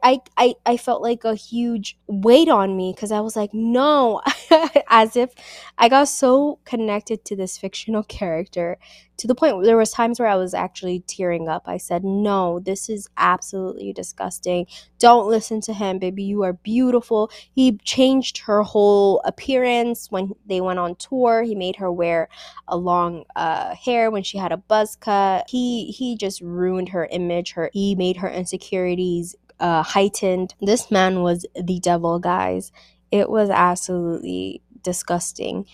I, 0.02 0.20
I, 0.36 0.54
I, 0.64 0.76
felt 0.76 1.02
like 1.02 1.24
a 1.24 1.34
huge 1.34 1.98
weight 2.06 2.48
on 2.48 2.76
me 2.76 2.92
because 2.94 3.10
I 3.10 3.18
was 3.18 3.34
like, 3.34 3.52
no, 3.52 4.22
as 4.88 5.16
if 5.16 5.30
I 5.76 5.88
got 5.88 6.04
so 6.04 6.60
connected 6.64 7.24
to 7.24 7.34
this 7.34 7.58
fictional 7.58 8.04
character 8.04 8.78
to 9.20 9.26
the 9.26 9.34
point 9.34 9.56
where 9.56 9.66
there 9.66 9.76
was 9.76 9.92
times 9.92 10.18
where 10.18 10.28
I 10.28 10.36
was 10.36 10.54
actually 10.54 11.00
tearing 11.06 11.48
up. 11.48 11.64
I 11.66 11.76
said, 11.76 12.04
no, 12.04 12.58
this 12.60 12.88
is 12.88 13.08
absolutely 13.18 13.92
disgusting. 13.92 14.66
Don't 14.98 15.28
listen 15.28 15.60
to 15.62 15.74
him, 15.74 15.98
baby. 15.98 16.22
You 16.22 16.42
are 16.42 16.54
beautiful. 16.54 17.30
He 17.54 17.78
changed 17.84 18.38
her 18.38 18.62
whole 18.62 19.20
appearance 19.24 20.10
when 20.10 20.32
they 20.46 20.60
went 20.62 20.78
on 20.78 20.96
tour. 20.96 21.42
He 21.42 21.54
made 21.54 21.76
her 21.76 21.92
wear 21.92 22.28
a 22.66 22.78
long 22.78 23.24
uh, 23.36 23.74
hair 23.74 24.10
when 24.10 24.22
she 24.22 24.38
had 24.38 24.52
a 24.52 24.56
buzz 24.56 24.96
cut. 24.96 25.46
He 25.50 25.92
he 25.92 26.16
just 26.16 26.40
ruined 26.40 26.90
her 26.90 27.06
image. 27.06 27.52
Her 27.52 27.70
he 27.74 27.94
made 27.94 28.16
her 28.18 28.30
insecurities 28.30 29.36
uh, 29.60 29.82
heightened. 29.82 30.54
This 30.62 30.90
man 30.90 31.22
was 31.22 31.44
the 31.54 31.78
devil, 31.80 32.18
guys. 32.18 32.72
It 33.10 33.28
was 33.28 33.50
absolutely 33.50 34.62
disgusting. 34.82 35.66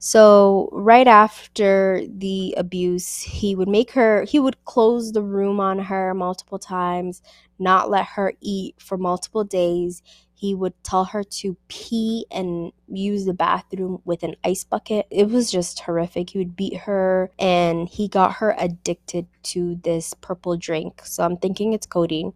So, 0.00 0.68
right 0.72 1.06
after 1.08 2.02
the 2.08 2.54
abuse, 2.56 3.18
he 3.20 3.54
would 3.56 3.68
make 3.68 3.90
her, 3.92 4.22
he 4.24 4.38
would 4.38 4.64
close 4.64 5.10
the 5.12 5.22
room 5.22 5.58
on 5.58 5.78
her 5.80 6.14
multiple 6.14 6.58
times, 6.58 7.20
not 7.58 7.90
let 7.90 8.06
her 8.06 8.32
eat 8.40 8.76
for 8.80 8.96
multiple 8.96 9.42
days. 9.44 10.02
He 10.38 10.54
would 10.54 10.74
tell 10.84 11.04
her 11.06 11.24
to 11.24 11.56
pee 11.68 12.26
and 12.30 12.72
use 12.86 13.26
the 13.26 13.34
bathroom 13.34 14.00
with 14.04 14.22
an 14.22 14.36
ice 14.44 14.64
bucket. 14.64 15.06
It 15.10 15.28
was 15.28 15.50
just 15.50 15.80
horrific. 15.80 16.30
He 16.30 16.38
would 16.38 16.56
beat 16.56 16.76
her 16.78 17.32
and 17.38 17.88
he 17.88 18.08
got 18.08 18.34
her 18.34 18.54
addicted 18.58 19.26
to 19.44 19.80
this 19.82 20.14
purple 20.14 20.56
drink. 20.56 21.02
So 21.04 21.24
I'm 21.24 21.36
thinking 21.36 21.72
it's 21.72 21.86
codeine. 21.86 22.32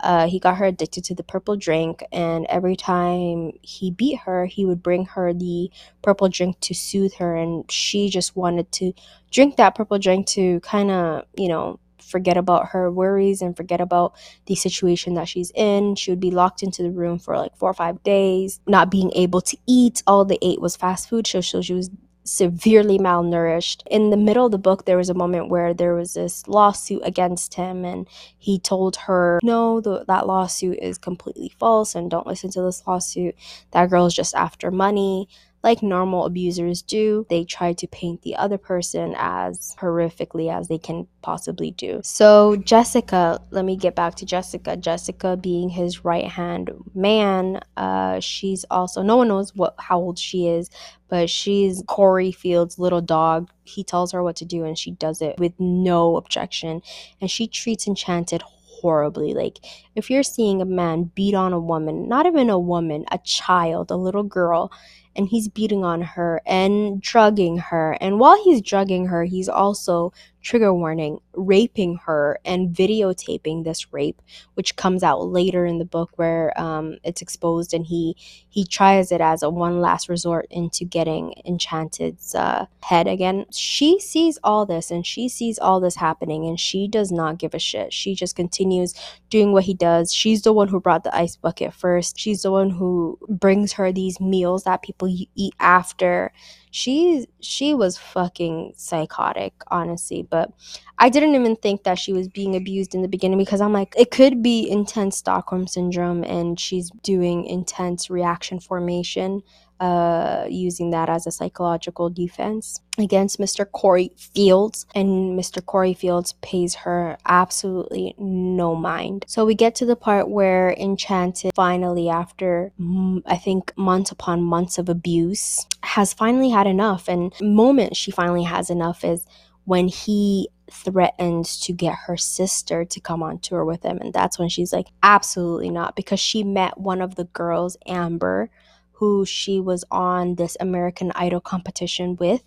Uh, 0.00 0.28
he 0.28 0.38
got 0.38 0.58
her 0.58 0.66
addicted 0.66 1.04
to 1.04 1.14
the 1.14 1.22
purple 1.22 1.56
drink, 1.56 2.04
and 2.12 2.46
every 2.46 2.76
time 2.76 3.52
he 3.62 3.90
beat 3.90 4.18
her, 4.20 4.46
he 4.46 4.66
would 4.66 4.82
bring 4.82 5.06
her 5.06 5.32
the 5.32 5.70
purple 6.02 6.28
drink 6.28 6.60
to 6.60 6.74
soothe 6.74 7.14
her, 7.14 7.36
and 7.36 7.70
she 7.70 8.10
just 8.10 8.36
wanted 8.36 8.70
to 8.72 8.92
drink 9.30 9.56
that 9.56 9.74
purple 9.74 9.98
drink 9.98 10.26
to 10.26 10.60
kind 10.60 10.90
of, 10.90 11.24
you 11.36 11.48
know, 11.48 11.78
forget 12.06 12.36
about 12.36 12.68
her 12.68 12.90
worries 12.90 13.42
and 13.42 13.56
forget 13.56 13.80
about 13.80 14.14
the 14.46 14.54
situation 14.54 15.14
that 15.14 15.28
she's 15.28 15.52
in. 15.54 15.96
She 15.96 16.10
would 16.10 16.20
be 16.20 16.30
locked 16.30 16.62
into 16.62 16.82
the 16.82 16.90
room 16.90 17.18
for 17.18 17.36
like 17.36 17.56
four 17.56 17.70
or 17.70 17.74
five 17.74 18.02
days, 18.02 18.60
not 18.66 18.90
being 18.90 19.12
able 19.14 19.40
to 19.42 19.56
eat. 19.66 20.02
All 20.06 20.24
they 20.24 20.38
ate 20.42 20.60
was 20.60 20.76
fast 20.76 21.08
food. 21.08 21.26
So, 21.26 21.40
so 21.40 21.62
she 21.62 21.74
was 21.74 21.90
severely 22.24 22.98
malnourished. 22.98 23.82
In 23.90 24.10
the 24.10 24.16
middle 24.16 24.46
of 24.46 24.52
the 24.52 24.58
book, 24.58 24.84
there 24.84 24.96
was 24.96 25.08
a 25.08 25.14
moment 25.14 25.48
where 25.48 25.72
there 25.72 25.94
was 25.94 26.14
this 26.14 26.46
lawsuit 26.48 27.02
against 27.04 27.54
him, 27.54 27.84
and 27.84 28.06
he 28.36 28.58
told 28.58 28.96
her, 28.96 29.38
No, 29.42 29.80
the, 29.80 30.04
that 30.06 30.26
lawsuit 30.26 30.78
is 30.80 30.98
completely 30.98 31.52
false, 31.58 31.94
and 31.94 32.10
don't 32.10 32.26
listen 32.26 32.50
to 32.50 32.62
this 32.62 32.82
lawsuit. 32.86 33.34
That 33.72 33.90
girl 33.90 34.06
is 34.06 34.14
just 34.14 34.34
after 34.34 34.70
money 34.70 35.28
like 35.66 35.82
normal 35.82 36.24
abusers 36.26 36.80
do, 36.80 37.26
they 37.28 37.44
try 37.44 37.72
to 37.72 37.88
paint 37.88 38.22
the 38.22 38.36
other 38.36 38.56
person 38.56 39.16
as 39.18 39.74
horrifically 39.80 40.48
as 40.48 40.68
they 40.68 40.78
can 40.78 41.08
possibly 41.22 41.72
do. 41.72 42.00
So, 42.04 42.54
Jessica, 42.54 43.40
let 43.50 43.64
me 43.64 43.76
get 43.76 43.96
back 43.96 44.14
to 44.16 44.24
Jessica. 44.24 44.76
Jessica 44.76 45.36
being 45.36 45.68
his 45.68 46.04
right 46.04 46.28
hand 46.28 46.70
man, 46.94 47.60
uh, 47.76 48.20
she's 48.20 48.64
also, 48.70 49.02
no 49.02 49.16
one 49.16 49.26
knows 49.26 49.56
what 49.56 49.74
how 49.78 49.98
old 49.98 50.20
she 50.20 50.46
is, 50.46 50.70
but 51.08 51.28
she's 51.28 51.82
Corey 51.88 52.30
Field's 52.30 52.78
little 52.78 53.00
dog. 53.00 53.50
He 53.64 53.82
tells 53.82 54.12
her 54.12 54.22
what 54.22 54.36
to 54.36 54.44
do 54.44 54.64
and 54.64 54.78
she 54.78 54.92
does 54.92 55.20
it 55.20 55.34
with 55.36 55.58
no 55.58 56.16
objection. 56.16 56.80
And 57.20 57.28
she 57.28 57.48
treats 57.48 57.88
Enchanted 57.88 58.42
horribly. 58.42 59.34
Like, 59.34 59.58
if 59.96 60.10
you're 60.10 60.22
seeing 60.22 60.62
a 60.62 60.64
man 60.64 61.10
beat 61.16 61.34
on 61.34 61.52
a 61.52 61.58
woman, 61.58 62.08
not 62.08 62.26
even 62.26 62.50
a 62.50 62.58
woman, 62.58 63.04
a 63.10 63.18
child, 63.18 63.90
a 63.90 63.96
little 63.96 64.22
girl, 64.22 64.70
and 65.16 65.28
he's 65.28 65.48
beating 65.48 65.84
on 65.84 66.02
her 66.02 66.42
and 66.46 67.00
drugging 67.00 67.58
her. 67.58 67.96
And 68.00 68.20
while 68.20 68.42
he's 68.44 68.60
drugging 68.62 69.06
her, 69.06 69.24
he's 69.24 69.48
also 69.48 70.12
trigger 70.46 70.72
warning, 70.72 71.18
raping 71.34 71.96
her 71.96 72.38
and 72.44 72.74
videotaping 72.74 73.64
this 73.64 73.92
rape, 73.92 74.22
which 74.54 74.76
comes 74.76 75.02
out 75.02 75.26
later 75.26 75.66
in 75.66 75.78
the 75.78 75.84
book 75.84 76.10
where 76.14 76.58
um, 76.58 76.98
it's 77.02 77.20
exposed 77.20 77.74
and 77.74 77.84
he 77.84 78.16
he 78.48 78.64
tries 78.64 79.10
it 79.10 79.20
as 79.20 79.42
a 79.42 79.50
one 79.50 79.80
last 79.80 80.08
resort 80.08 80.46
into 80.48 80.84
getting 80.84 81.34
Enchanted's 81.44 82.32
uh, 82.36 82.66
head 82.80 83.08
again. 83.08 83.44
She 83.50 83.98
sees 83.98 84.38
all 84.44 84.64
this 84.64 84.92
and 84.92 85.04
she 85.04 85.28
sees 85.28 85.58
all 85.58 85.80
this 85.80 85.96
happening 85.96 86.46
and 86.46 86.60
she 86.60 86.86
does 86.86 87.10
not 87.10 87.38
give 87.38 87.52
a 87.52 87.58
shit. 87.58 87.92
She 87.92 88.14
just 88.14 88.36
continues 88.36 88.94
doing 89.30 89.52
what 89.52 89.64
he 89.64 89.74
does. 89.74 90.14
She's 90.14 90.42
the 90.42 90.52
one 90.52 90.68
who 90.68 90.80
brought 90.80 91.02
the 91.02 91.14
ice 91.14 91.34
bucket 91.34 91.74
first. 91.74 92.20
She's 92.20 92.42
the 92.42 92.52
one 92.52 92.70
who 92.70 93.18
brings 93.28 93.72
her 93.72 93.90
these 93.90 94.20
meals 94.20 94.62
that 94.62 94.82
people 94.82 95.08
eat 95.08 95.54
after 95.58 96.32
she 96.76 97.26
she 97.40 97.72
was 97.72 97.96
fucking 97.96 98.70
psychotic 98.76 99.54
honestly 99.68 100.20
but 100.30 100.52
i 100.98 101.08
didn't 101.08 101.34
even 101.34 101.56
think 101.56 101.84
that 101.84 101.98
she 101.98 102.12
was 102.12 102.28
being 102.28 102.54
abused 102.54 102.94
in 102.94 103.00
the 103.00 103.08
beginning 103.08 103.38
because 103.38 103.62
i'm 103.62 103.72
like 103.72 103.94
it 103.96 104.10
could 104.10 104.42
be 104.42 104.68
intense 104.68 105.16
stockholm 105.16 105.66
syndrome 105.66 106.22
and 106.24 106.60
she's 106.60 106.90
doing 107.02 107.46
intense 107.46 108.10
reaction 108.10 108.60
formation 108.60 109.40
uh, 109.80 110.46
using 110.48 110.90
that 110.90 111.08
as 111.08 111.26
a 111.26 111.30
psychological 111.30 112.10
defense 112.10 112.80
against 112.98 113.38
Mr. 113.38 113.70
Corey 113.70 114.10
Fields, 114.16 114.86
and 114.94 115.38
Mr. 115.38 115.64
Corey 115.64 115.94
Fields 115.94 116.32
pays 116.40 116.74
her 116.74 117.18
absolutely 117.26 118.14
no 118.18 118.74
mind. 118.74 119.24
So 119.28 119.44
we 119.44 119.54
get 119.54 119.74
to 119.76 119.86
the 119.86 119.96
part 119.96 120.28
where 120.28 120.72
Enchanted 120.72 121.52
finally, 121.54 122.08
after 122.08 122.72
mm, 122.80 123.22
I 123.26 123.36
think 123.36 123.72
months 123.76 124.10
upon 124.10 124.42
months 124.42 124.78
of 124.78 124.88
abuse, 124.88 125.66
has 125.82 126.14
finally 126.14 126.50
had 126.50 126.66
enough. 126.66 127.08
And 127.08 127.32
moment 127.40 127.96
she 127.96 128.10
finally 128.10 128.44
has 128.44 128.70
enough 128.70 129.04
is 129.04 129.26
when 129.64 129.88
he 129.88 130.48
threatens 130.70 131.60
to 131.60 131.72
get 131.72 131.94
her 132.06 132.16
sister 132.16 132.84
to 132.84 133.00
come 133.00 133.22
on 133.22 133.38
tour 133.38 133.64
with 133.64 133.84
him 133.84 133.98
and 133.98 134.12
that's 134.12 134.36
when 134.36 134.48
she's 134.48 134.72
like 134.72 134.88
absolutely 135.02 135.70
not 135.70 135.94
because 135.94 136.18
she 136.18 136.42
met 136.42 136.76
one 136.76 137.00
of 137.00 137.14
the 137.14 137.24
girls 137.24 137.76
amber 137.86 138.50
who 138.98 139.26
she 139.26 139.60
was 139.60 139.84
on 139.90 140.36
this 140.36 140.56
American 140.58 141.12
Idol 141.14 141.40
competition 141.40 142.16
with, 142.16 142.42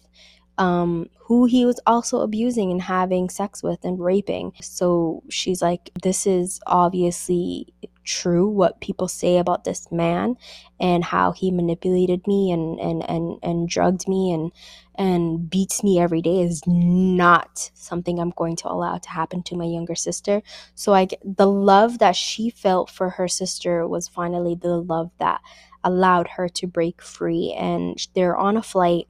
um, 0.57 1.07
who 1.19 1.45
he 1.45 1.65
was 1.65 1.79
also 1.85 2.21
abusing 2.21 2.71
and 2.71 2.81
having 2.81 3.29
sex 3.29 3.61
with 3.61 3.83
and 3.83 3.99
raping. 3.99 4.53
So 4.61 5.23
she's 5.29 5.61
like, 5.61 5.91
this 6.01 6.25
is 6.25 6.59
obviously 6.65 7.73
true 8.03 8.49
what 8.49 8.81
people 8.81 9.07
say 9.07 9.37
about 9.37 9.63
this 9.63 9.91
man 9.91 10.35
and 10.79 11.03
how 11.03 11.31
he 11.31 11.51
manipulated 11.51 12.25
me 12.25 12.51
and 12.51 12.79
and 12.79 13.07
and, 13.07 13.37
and 13.43 13.69
drugged 13.69 14.07
me 14.07 14.31
and 14.31 14.51
and 14.95 15.49
beats 15.49 15.83
me 15.83 15.99
every 15.99 16.21
day 16.21 16.41
is 16.41 16.63
not 16.65 17.69
something 17.75 18.19
I'm 18.19 18.31
going 18.31 18.55
to 18.57 18.67
allow 18.67 18.97
to 18.97 19.09
happen 19.09 19.43
to 19.43 19.55
my 19.55 19.65
younger 19.65 19.95
sister. 19.95 20.41
So 20.73 20.93
I 20.95 21.07
the 21.23 21.47
love 21.47 21.99
that 21.99 22.15
she 22.15 22.49
felt 22.49 22.89
for 22.89 23.11
her 23.11 23.27
sister 23.27 23.87
was 23.87 24.07
finally 24.07 24.55
the 24.55 24.77
love 24.77 25.11
that 25.19 25.41
allowed 25.83 26.27
her 26.35 26.49
to 26.49 26.67
break 26.67 27.01
free 27.01 27.55
and 27.57 27.97
they're 28.15 28.37
on 28.37 28.57
a 28.57 28.63
flight 28.63 29.07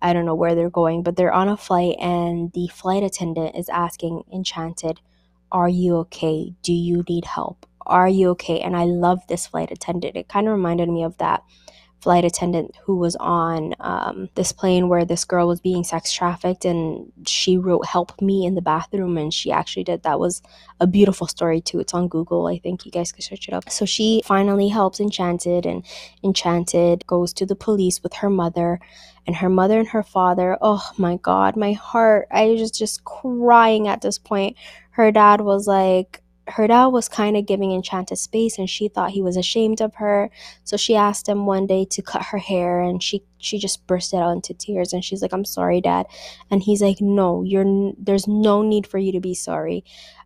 I 0.00 0.12
don't 0.12 0.26
know 0.26 0.34
where 0.34 0.54
they're 0.54 0.70
going, 0.70 1.02
but 1.02 1.16
they're 1.16 1.32
on 1.32 1.48
a 1.48 1.56
flight 1.56 1.96
and 2.00 2.52
the 2.52 2.68
flight 2.68 3.02
attendant 3.02 3.56
is 3.56 3.68
asking 3.68 4.24
Enchanted, 4.32 5.00
Are 5.50 5.68
you 5.68 5.96
okay? 5.96 6.52
Do 6.62 6.72
you 6.72 7.04
need 7.08 7.24
help? 7.24 7.66
Are 7.86 8.08
you 8.08 8.30
okay? 8.30 8.60
And 8.60 8.76
I 8.76 8.84
love 8.84 9.26
this 9.26 9.46
flight 9.46 9.70
attendant. 9.70 10.16
It 10.16 10.28
kind 10.28 10.46
of 10.46 10.52
reminded 10.52 10.88
me 10.88 11.02
of 11.02 11.16
that 11.18 11.42
flight 12.06 12.24
attendant 12.24 12.70
who 12.84 12.94
was 12.94 13.16
on 13.16 13.74
um, 13.80 14.28
this 14.36 14.52
plane 14.52 14.88
where 14.88 15.04
this 15.04 15.24
girl 15.24 15.48
was 15.48 15.58
being 15.60 15.82
sex 15.82 16.12
trafficked 16.12 16.64
and 16.64 17.10
she 17.26 17.58
wrote 17.58 17.84
help 17.84 18.22
me 18.22 18.46
in 18.46 18.54
the 18.54 18.62
bathroom 18.62 19.18
and 19.18 19.34
she 19.34 19.50
actually 19.50 19.82
did. 19.82 20.04
That 20.04 20.20
was 20.20 20.40
a 20.78 20.86
beautiful 20.86 21.26
story 21.26 21.60
too. 21.60 21.80
It's 21.80 21.94
on 21.94 22.06
google 22.06 22.46
i 22.46 22.58
think. 22.58 22.86
You 22.86 22.92
guys 22.92 23.10
can 23.10 23.22
search 23.22 23.48
it 23.48 23.54
up. 23.54 23.68
So 23.68 23.84
she 23.84 24.22
finally 24.24 24.68
helps 24.68 25.00
enchanted 25.00 25.66
and 25.66 25.84
enchanted 26.22 27.04
goes 27.08 27.32
to 27.32 27.44
the 27.44 27.56
police 27.56 28.00
with 28.04 28.14
her 28.14 28.30
mother 28.30 28.78
and 29.26 29.34
her 29.34 29.48
mother 29.48 29.80
and 29.80 29.88
her 29.88 30.04
father 30.04 30.56
oh 30.60 30.88
my 30.98 31.16
god 31.16 31.56
my 31.56 31.72
heart 31.72 32.28
i 32.30 32.46
was 32.46 32.70
just 32.70 33.02
crying 33.02 33.88
at 33.88 34.00
this 34.00 34.16
point. 34.16 34.56
Her 34.92 35.10
dad 35.10 35.40
was 35.40 35.66
like 35.66 36.22
her 36.48 36.66
dad 36.66 36.86
was 36.86 37.08
kind 37.08 37.36
of 37.36 37.46
giving 37.46 37.72
Enchanted 37.72 38.18
space 38.18 38.58
and 38.58 38.68
she 38.70 38.88
thought 38.88 39.10
he 39.10 39.22
was 39.22 39.36
ashamed 39.36 39.80
of 39.80 39.94
her. 39.96 40.30
So 40.64 40.76
she 40.76 40.94
asked 40.94 41.28
him 41.28 41.46
one 41.46 41.66
day 41.66 41.84
to 41.86 42.02
cut 42.02 42.26
her 42.26 42.38
hair 42.38 42.80
and 42.80 43.02
she 43.02 43.22
she 43.38 43.58
just 43.58 43.86
bursted 43.86 44.20
out 44.20 44.32
into 44.32 44.54
tears 44.54 44.92
and 44.92 45.04
she's 45.04 45.22
like, 45.22 45.32
"I'm 45.32 45.44
sorry, 45.44 45.80
dad." 45.80 46.06
And 46.50 46.62
he's 46.62 46.82
like, 46.82 47.00
"No, 47.00 47.42
you're 47.42 47.92
there's 47.98 48.28
no 48.28 48.62
need 48.62 48.86
for 48.86 48.98
you 48.98 49.12
to 49.12 49.20
be 49.20 49.34
sorry. 49.34 49.84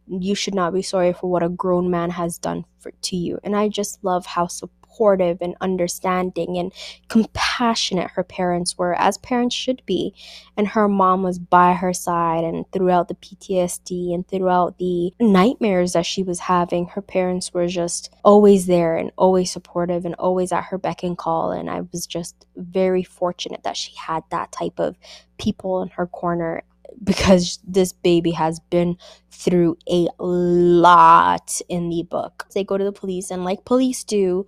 You 0.09 0.35
should 0.35 0.55
not 0.55 0.75
be 0.75 0.83
sorry 0.83 1.13
for 1.13 1.31
what 1.31 1.43
a 1.43 1.49
grown 1.49 1.91
man 1.91 2.11
has 2.11 2.39
done 2.39 2.65
for, 2.79 2.91
to 2.91 3.17
you." 3.17 3.39
And 3.45 3.57
I 3.57 3.69
just 3.69 4.03
love 4.05 4.27
how 4.27 4.47
supportive 4.47 4.80
supportive 5.01 5.39
and 5.41 5.57
understanding 5.63 6.59
and 6.59 6.73
compassionate 7.09 8.11
her 8.11 8.23
parents 8.23 8.77
were, 8.77 8.95
as 9.01 9.17
parents 9.19 9.55
should 9.55 9.83
be. 9.87 10.15
And 10.59 10.69
her 10.69 10.89
mom 10.89 11.23
was 11.23 11.39
by 11.39 11.73
her 11.73 11.95
side, 11.95 12.45
and 12.45 12.71
throughout 12.71 13.09
the 13.09 13.15
PTSD 13.15 14.13
and 14.15 14.29
throughout 14.29 14.77
the 14.77 15.15
nightmares 15.19 15.95
that 15.95 16.05
she 16.05 16.23
was 16.23 16.41
having, 16.41 16.89
her 16.89 17.01
parents 17.01 17.55
were 17.55 17.67
just 17.67 18.13
always 18.23 18.67
there 18.67 18.95
and 18.97 19.11
always 19.17 19.51
supportive 19.51 20.05
and 20.05 20.15
always 20.17 20.53
at 20.53 20.65
her 20.65 20.77
beck 20.77 21.03
and 21.03 21.17
call. 21.17 21.51
And 21.51 21.71
I 21.71 21.81
was 21.93 22.07
just 22.07 22.47
very 22.57 23.03
fortunate 23.03 23.63
that 23.63 23.79
she 23.79 23.93
had 23.97 24.23
that 24.31 24.53
type 24.53 24.79
of 24.79 24.99
people 25.39 25.81
in 25.81 25.89
her 25.89 26.07
corner 26.07 26.63
because 27.03 27.59
this 27.67 27.93
baby 27.93 28.33
has 28.33 28.61
been 28.61 28.99
through 29.31 29.79
a 29.89 30.09
lot 30.19 31.61
in 31.69 31.89
the 31.89 32.03
book. 32.03 32.47
They 32.55 32.65
go 32.65 32.77
to 32.77 32.85
the 32.85 32.93
police, 32.93 33.31
and 33.31 33.45
like 33.45 33.65
police 33.65 34.05
do, 34.05 34.47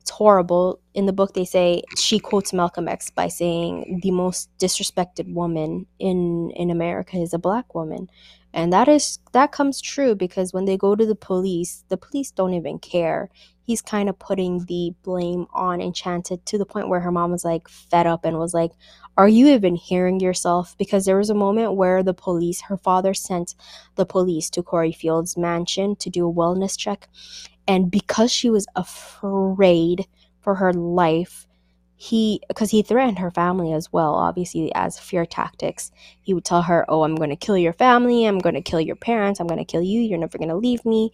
it's 0.00 0.10
horrible. 0.10 0.80
In 0.94 1.06
the 1.06 1.12
book, 1.12 1.34
they 1.34 1.44
say 1.44 1.82
she 1.96 2.18
quotes 2.18 2.52
Malcolm 2.52 2.88
X 2.88 3.10
by 3.10 3.28
saying 3.28 4.00
the 4.02 4.10
most 4.10 4.48
disrespected 4.58 5.32
woman 5.32 5.86
in 5.98 6.50
in 6.56 6.70
America 6.70 7.16
is 7.18 7.34
a 7.34 7.38
black 7.38 7.74
woman, 7.74 8.08
and 8.54 8.72
that 8.72 8.88
is 8.88 9.18
that 9.32 9.52
comes 9.52 9.80
true 9.80 10.14
because 10.14 10.52
when 10.52 10.64
they 10.64 10.76
go 10.76 10.96
to 10.96 11.06
the 11.06 11.14
police, 11.14 11.84
the 11.88 11.96
police 11.96 12.30
don't 12.30 12.54
even 12.54 12.78
care. 12.78 13.28
He's 13.66 13.82
kind 13.82 14.08
of 14.08 14.18
putting 14.18 14.64
the 14.64 14.94
blame 15.04 15.46
on 15.52 15.80
Enchanted 15.80 16.44
to 16.46 16.58
the 16.58 16.66
point 16.66 16.88
where 16.88 17.00
her 17.00 17.12
mom 17.12 17.30
was 17.30 17.44
like 17.44 17.68
fed 17.68 18.06
up 18.06 18.24
and 18.24 18.38
was 18.38 18.54
like, 18.54 18.72
"Are 19.16 19.28
you 19.28 19.48
even 19.48 19.76
hearing 19.76 20.18
yourself?" 20.18 20.76
Because 20.78 21.04
there 21.04 21.18
was 21.18 21.30
a 21.30 21.34
moment 21.34 21.74
where 21.76 22.02
the 22.02 22.14
police, 22.14 22.62
her 22.62 22.78
father 22.78 23.14
sent 23.14 23.54
the 23.96 24.06
police 24.06 24.50
to 24.50 24.62
Corey 24.62 24.92
Field's 24.92 25.36
mansion 25.36 25.94
to 25.96 26.10
do 26.10 26.26
a 26.28 26.32
wellness 26.32 26.76
check, 26.76 27.08
and 27.66 27.90
because 27.90 28.32
she 28.32 28.50
was 28.50 28.66
afraid 28.76 30.06
for 30.40 30.54
her 30.54 30.72
life 30.72 31.46
he 32.02 32.40
because 32.48 32.70
he 32.70 32.80
threatened 32.80 33.18
her 33.18 33.30
family 33.30 33.74
as 33.74 33.92
well 33.92 34.14
obviously 34.14 34.74
as 34.74 34.98
fear 34.98 35.26
tactics. 35.26 35.92
He 36.22 36.32
would 36.32 36.46
tell 36.46 36.62
her 36.62 36.86
oh 36.88 37.02
i'm 37.02 37.14
going 37.14 37.28
to 37.28 37.36
kill 37.36 37.58
your 37.58 37.74
family. 37.74 38.24
I'm 38.24 38.38
going 38.38 38.54
to 38.54 38.62
kill 38.62 38.80
your 38.80 38.96
parents. 38.96 39.38
I'm 39.38 39.46
going 39.46 39.58
to 39.58 39.66
kill 39.66 39.82
you. 39.82 40.00
You're 40.00 40.18
never 40.18 40.38
going 40.38 40.48
to 40.48 40.56
leave 40.56 40.82
me. 40.86 41.12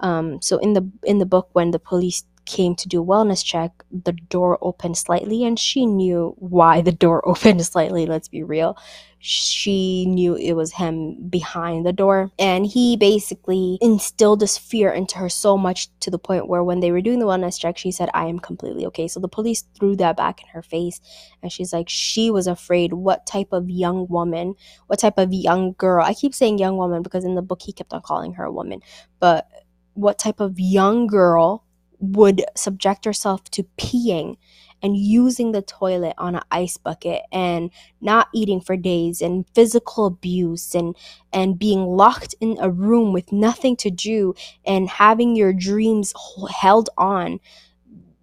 Um, 0.00 0.40
so 0.40 0.56
in 0.56 0.72
the 0.72 0.90
in 1.04 1.18
the 1.18 1.26
book 1.26 1.50
when 1.52 1.70
the 1.70 1.78
police 1.78 2.24
came 2.44 2.74
to 2.76 2.88
do 2.88 3.04
wellness 3.04 3.44
check, 3.44 3.70
the 3.90 4.12
door 4.12 4.58
opened 4.60 4.96
slightly, 4.96 5.44
and 5.44 5.58
she 5.58 5.86
knew 5.86 6.34
why 6.38 6.80
the 6.80 6.92
door 6.92 7.26
opened 7.28 7.64
slightly. 7.64 8.06
Let's 8.06 8.28
be 8.28 8.42
real. 8.42 8.76
She 9.24 10.04
knew 10.06 10.34
it 10.34 10.54
was 10.54 10.72
him 10.72 11.28
behind 11.28 11.86
the 11.86 11.92
door, 11.92 12.32
and 12.40 12.66
he 12.66 12.96
basically 12.96 13.78
instilled 13.80 14.40
this 14.40 14.58
fear 14.58 14.90
into 14.90 15.18
her 15.18 15.28
so 15.28 15.56
much 15.56 15.88
to 16.00 16.10
the 16.10 16.18
point 16.18 16.48
where 16.48 16.64
when 16.64 16.80
they 16.80 16.90
were 16.90 17.00
doing 17.00 17.20
the 17.20 17.26
wellness 17.26 17.58
check, 17.58 17.78
she 17.78 17.92
said, 17.92 18.10
I 18.14 18.26
am 18.26 18.40
completely 18.40 18.84
okay. 18.86 19.06
So 19.06 19.20
the 19.20 19.28
police 19.28 19.62
threw 19.78 19.94
that 19.96 20.16
back 20.16 20.42
in 20.42 20.48
her 20.48 20.62
face, 20.62 21.00
and 21.40 21.52
she's 21.52 21.72
like, 21.72 21.88
she 21.88 22.32
was 22.32 22.48
afraid 22.48 22.94
what 22.94 23.26
type 23.26 23.52
of 23.52 23.70
young 23.70 24.08
woman, 24.08 24.54
what 24.88 24.98
type 24.98 25.18
of 25.18 25.32
young 25.32 25.74
girl. 25.74 26.04
I 26.04 26.14
keep 26.14 26.34
saying 26.34 26.58
young 26.58 26.76
woman 26.76 27.02
because 27.02 27.24
in 27.24 27.36
the 27.36 27.42
book 27.42 27.62
he 27.62 27.72
kept 27.72 27.92
on 27.92 28.02
calling 28.02 28.34
her 28.34 28.44
a 28.44 28.52
woman, 28.52 28.80
but 29.20 29.46
what 29.94 30.18
type 30.18 30.40
of 30.40 30.58
young 30.58 31.06
girl 31.06 31.64
would 32.02 32.44
subject 32.56 33.06
herself 33.06 33.44
to 33.52 33.64
peeing 33.78 34.36
and 34.82 34.98
using 34.98 35.52
the 35.52 35.62
toilet 35.62 36.14
on 36.18 36.34
an 36.36 36.42
ice 36.50 36.76
bucket 36.76 37.22
and 37.32 37.70
not 38.02 38.28
eating 38.34 38.60
for 38.60 38.76
days 38.76 39.22
and 39.22 39.46
physical 39.54 40.06
abuse 40.06 40.74
and 40.74 40.96
and 41.32 41.58
being 41.58 41.86
locked 41.86 42.34
in 42.40 42.58
a 42.60 42.70
room 42.70 43.12
with 43.14 43.32
nothing 43.32 43.76
to 43.76 43.90
do 43.90 44.34
and 44.66 44.88
having 44.90 45.36
your 45.36 45.54
dreams 45.54 46.14
held 46.50 46.90
on. 46.98 47.40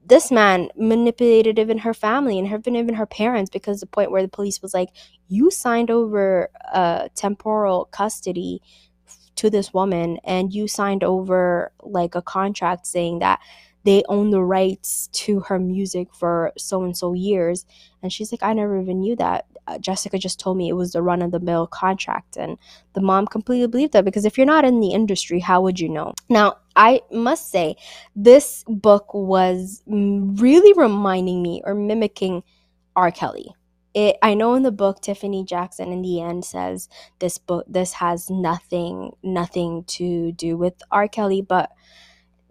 This 0.05 0.31
man 0.31 0.69
manipulated 0.77 1.59
even 1.59 1.79
her 1.79 1.93
family 1.93 2.39
and 2.39 2.47
even 2.47 2.75
even 2.75 2.95
her 2.95 3.07
parents 3.07 3.49
because 3.49 3.79
the 3.81 3.87
point 3.87 4.11
where 4.11 4.23
the 4.23 4.29
police 4.29 4.61
was 4.61 4.73
like 4.73 4.89
you 5.29 5.51
signed 5.51 5.91
over 5.91 6.49
uh, 6.73 7.09
temporal 7.15 7.85
custody 7.91 8.61
to 9.37 9.49
this 9.49 9.73
woman 9.73 10.19
and 10.25 10.53
you 10.53 10.67
signed 10.67 11.03
over 11.03 11.71
like 11.81 12.15
a 12.15 12.21
contract 12.23 12.87
saying 12.87 13.19
that 13.19 13.39
they 13.83 14.03
own 14.09 14.29
the 14.29 14.41
rights 14.41 15.07
to 15.13 15.41
her 15.41 15.59
music 15.59 16.13
for 16.13 16.51
so 16.57 16.83
and 16.83 16.95
so 16.95 17.13
years. 17.13 17.65
And 18.01 18.11
she's 18.11 18.31
like, 18.31 18.43
I 18.43 18.53
never 18.53 18.79
even 18.79 18.99
knew 18.99 19.15
that. 19.17 19.45
Uh, 19.67 19.77
Jessica 19.77 20.17
just 20.17 20.39
told 20.39 20.57
me 20.57 20.67
it 20.67 20.73
was 20.73 20.93
the 20.93 21.01
run 21.01 21.21
of 21.21 21.31
the 21.31 21.39
mill 21.39 21.67
contract. 21.67 22.37
And 22.37 22.57
the 22.93 23.01
mom 23.01 23.27
completely 23.27 23.67
believed 23.67 23.93
that 23.93 24.05
because 24.05 24.25
if 24.25 24.37
you're 24.37 24.47
not 24.47 24.65
in 24.65 24.79
the 24.79 24.93
industry, 24.93 25.39
how 25.39 25.61
would 25.61 25.79
you 25.79 25.89
know? 25.89 26.13
Now, 26.27 26.57
I 26.75 27.01
must 27.11 27.51
say, 27.51 27.75
this 28.15 28.63
book 28.67 29.13
was 29.13 29.83
really 29.87 30.73
reminding 30.73 31.41
me 31.41 31.61
or 31.65 31.75
mimicking 31.75 32.43
R. 32.95 33.11
Kelly. 33.11 33.53
It, 33.93 34.17
I 34.21 34.33
know 34.33 34.53
in 34.53 34.63
the 34.63 34.71
book 34.71 35.01
Tiffany 35.01 35.43
Jackson 35.43 35.91
in 35.91 36.01
the 36.03 36.21
end 36.21 36.45
says 36.45 36.89
this 37.17 37.39
book 37.39 37.65
this 37.67 37.93
has 37.93 38.29
nothing 38.29 39.15
nothing 39.23 39.83
to 39.85 40.31
do 40.33 40.57
with 40.57 40.75
R. 40.91 41.07
Kelly, 41.07 41.41
but 41.41 41.71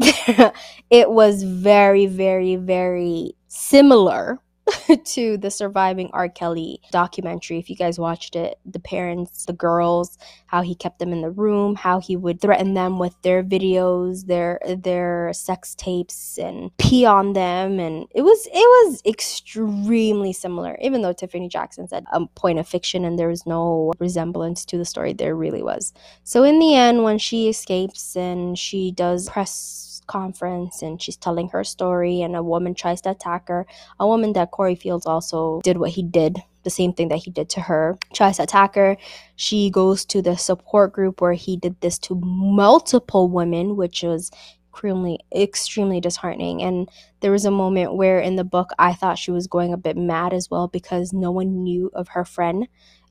it 0.90 1.10
was 1.10 1.42
very, 1.42 2.06
very, 2.06 2.56
very 2.56 3.34
similar 3.48 4.40
to 5.04 5.36
the 5.38 5.50
surviving 5.50 6.10
R. 6.12 6.28
Kelly 6.28 6.80
documentary. 6.90 7.58
If 7.58 7.70
you 7.70 7.76
guys 7.76 7.98
watched 7.98 8.36
it, 8.36 8.58
the 8.64 8.78
parents, 8.78 9.46
the 9.46 9.52
girls, 9.52 10.18
how 10.46 10.62
he 10.62 10.74
kept 10.74 10.98
them 10.98 11.12
in 11.12 11.22
the 11.22 11.30
room, 11.30 11.74
how 11.74 12.00
he 12.00 12.16
would 12.16 12.40
threaten 12.40 12.74
them 12.74 12.98
with 12.98 13.14
their 13.22 13.42
videos, 13.42 14.26
their 14.26 14.60
their 14.78 15.32
sex 15.32 15.74
tapes, 15.74 16.38
and 16.38 16.76
pee 16.78 17.04
on 17.04 17.32
them, 17.32 17.78
and 17.78 18.06
it 18.14 18.22
was 18.22 18.46
it 18.46 18.52
was 18.54 19.02
extremely 19.06 20.32
similar. 20.32 20.76
Even 20.80 21.02
though 21.02 21.12
Tiffany 21.12 21.48
Jackson 21.48 21.88
said 21.88 22.04
a 22.12 22.26
point 22.26 22.58
of 22.58 22.68
fiction 22.68 23.04
and 23.04 23.18
there 23.18 23.28
was 23.28 23.46
no 23.46 23.92
resemblance 23.98 24.64
to 24.66 24.78
the 24.78 24.84
story, 24.84 25.12
there 25.12 25.34
really 25.34 25.62
was. 25.62 25.92
So 26.24 26.44
in 26.44 26.58
the 26.58 26.74
end, 26.74 27.04
when 27.04 27.18
she 27.18 27.48
escapes 27.48 28.16
and 28.16 28.58
she 28.58 28.92
does 28.92 29.28
press 29.28 29.87
conference 30.08 30.82
and 30.82 31.00
she's 31.00 31.16
telling 31.16 31.48
her 31.50 31.62
story 31.62 32.22
and 32.22 32.34
a 32.34 32.42
woman 32.42 32.74
tries 32.74 33.00
to 33.02 33.10
attack 33.10 33.46
her. 33.48 33.66
A 34.00 34.06
woman 34.06 34.32
that 34.32 34.50
corey 34.50 34.74
fields 34.74 35.06
also 35.06 35.60
did 35.62 35.78
what 35.78 35.90
he 35.90 36.02
did 36.02 36.38
the 36.64 36.70
same 36.70 36.92
thing 36.92 37.08
that 37.08 37.18
he 37.18 37.30
did 37.30 37.48
to 37.50 37.60
her. 37.60 37.96
Tries 38.12 38.36
to 38.36 38.42
attack 38.42 38.74
her. 38.74 38.96
She 39.36 39.70
goes 39.70 40.04
to 40.06 40.20
the 40.20 40.36
support 40.36 40.92
group 40.92 41.20
where 41.20 41.32
he 41.32 41.56
did 41.56 41.80
this 41.80 41.98
to 42.00 42.20
multiple 42.22 43.28
women 43.28 43.76
which 43.76 44.02
was 44.02 44.30
extremely 44.72 45.18
extremely 45.34 46.00
disheartening. 46.00 46.62
And 46.62 46.88
there 47.20 47.32
was 47.32 47.44
a 47.44 47.50
moment 47.50 47.94
where 47.94 48.20
in 48.20 48.36
the 48.36 48.44
book 48.44 48.70
i 48.78 48.92
thought 48.94 49.18
she 49.18 49.30
was 49.32 49.46
going 49.46 49.72
a 49.72 49.76
bit 49.76 49.96
mad 49.96 50.32
as 50.32 50.50
well 50.50 50.68
because 50.68 51.12
no 51.12 51.30
one 51.30 51.64
knew 51.64 51.90
of 51.94 52.08
her 52.08 52.24
friend 52.24 52.68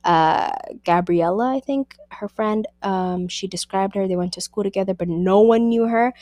uh, 0.07 0.51
Gabriella, 0.85 1.55
I 1.55 1.59
think 1.59 1.97
her 2.11 2.29
friend. 2.29 2.67
Um, 2.83 3.27
she 3.27 3.47
described 3.47 3.95
her. 3.95 4.07
They 4.07 4.15
went 4.15 4.33
to 4.33 4.41
school 4.41 4.63
together, 4.63 4.95
but 4.95 5.09
no 5.09 5.41
one 5.41 5.69
knew 5.69 5.87
her, 5.87 6.13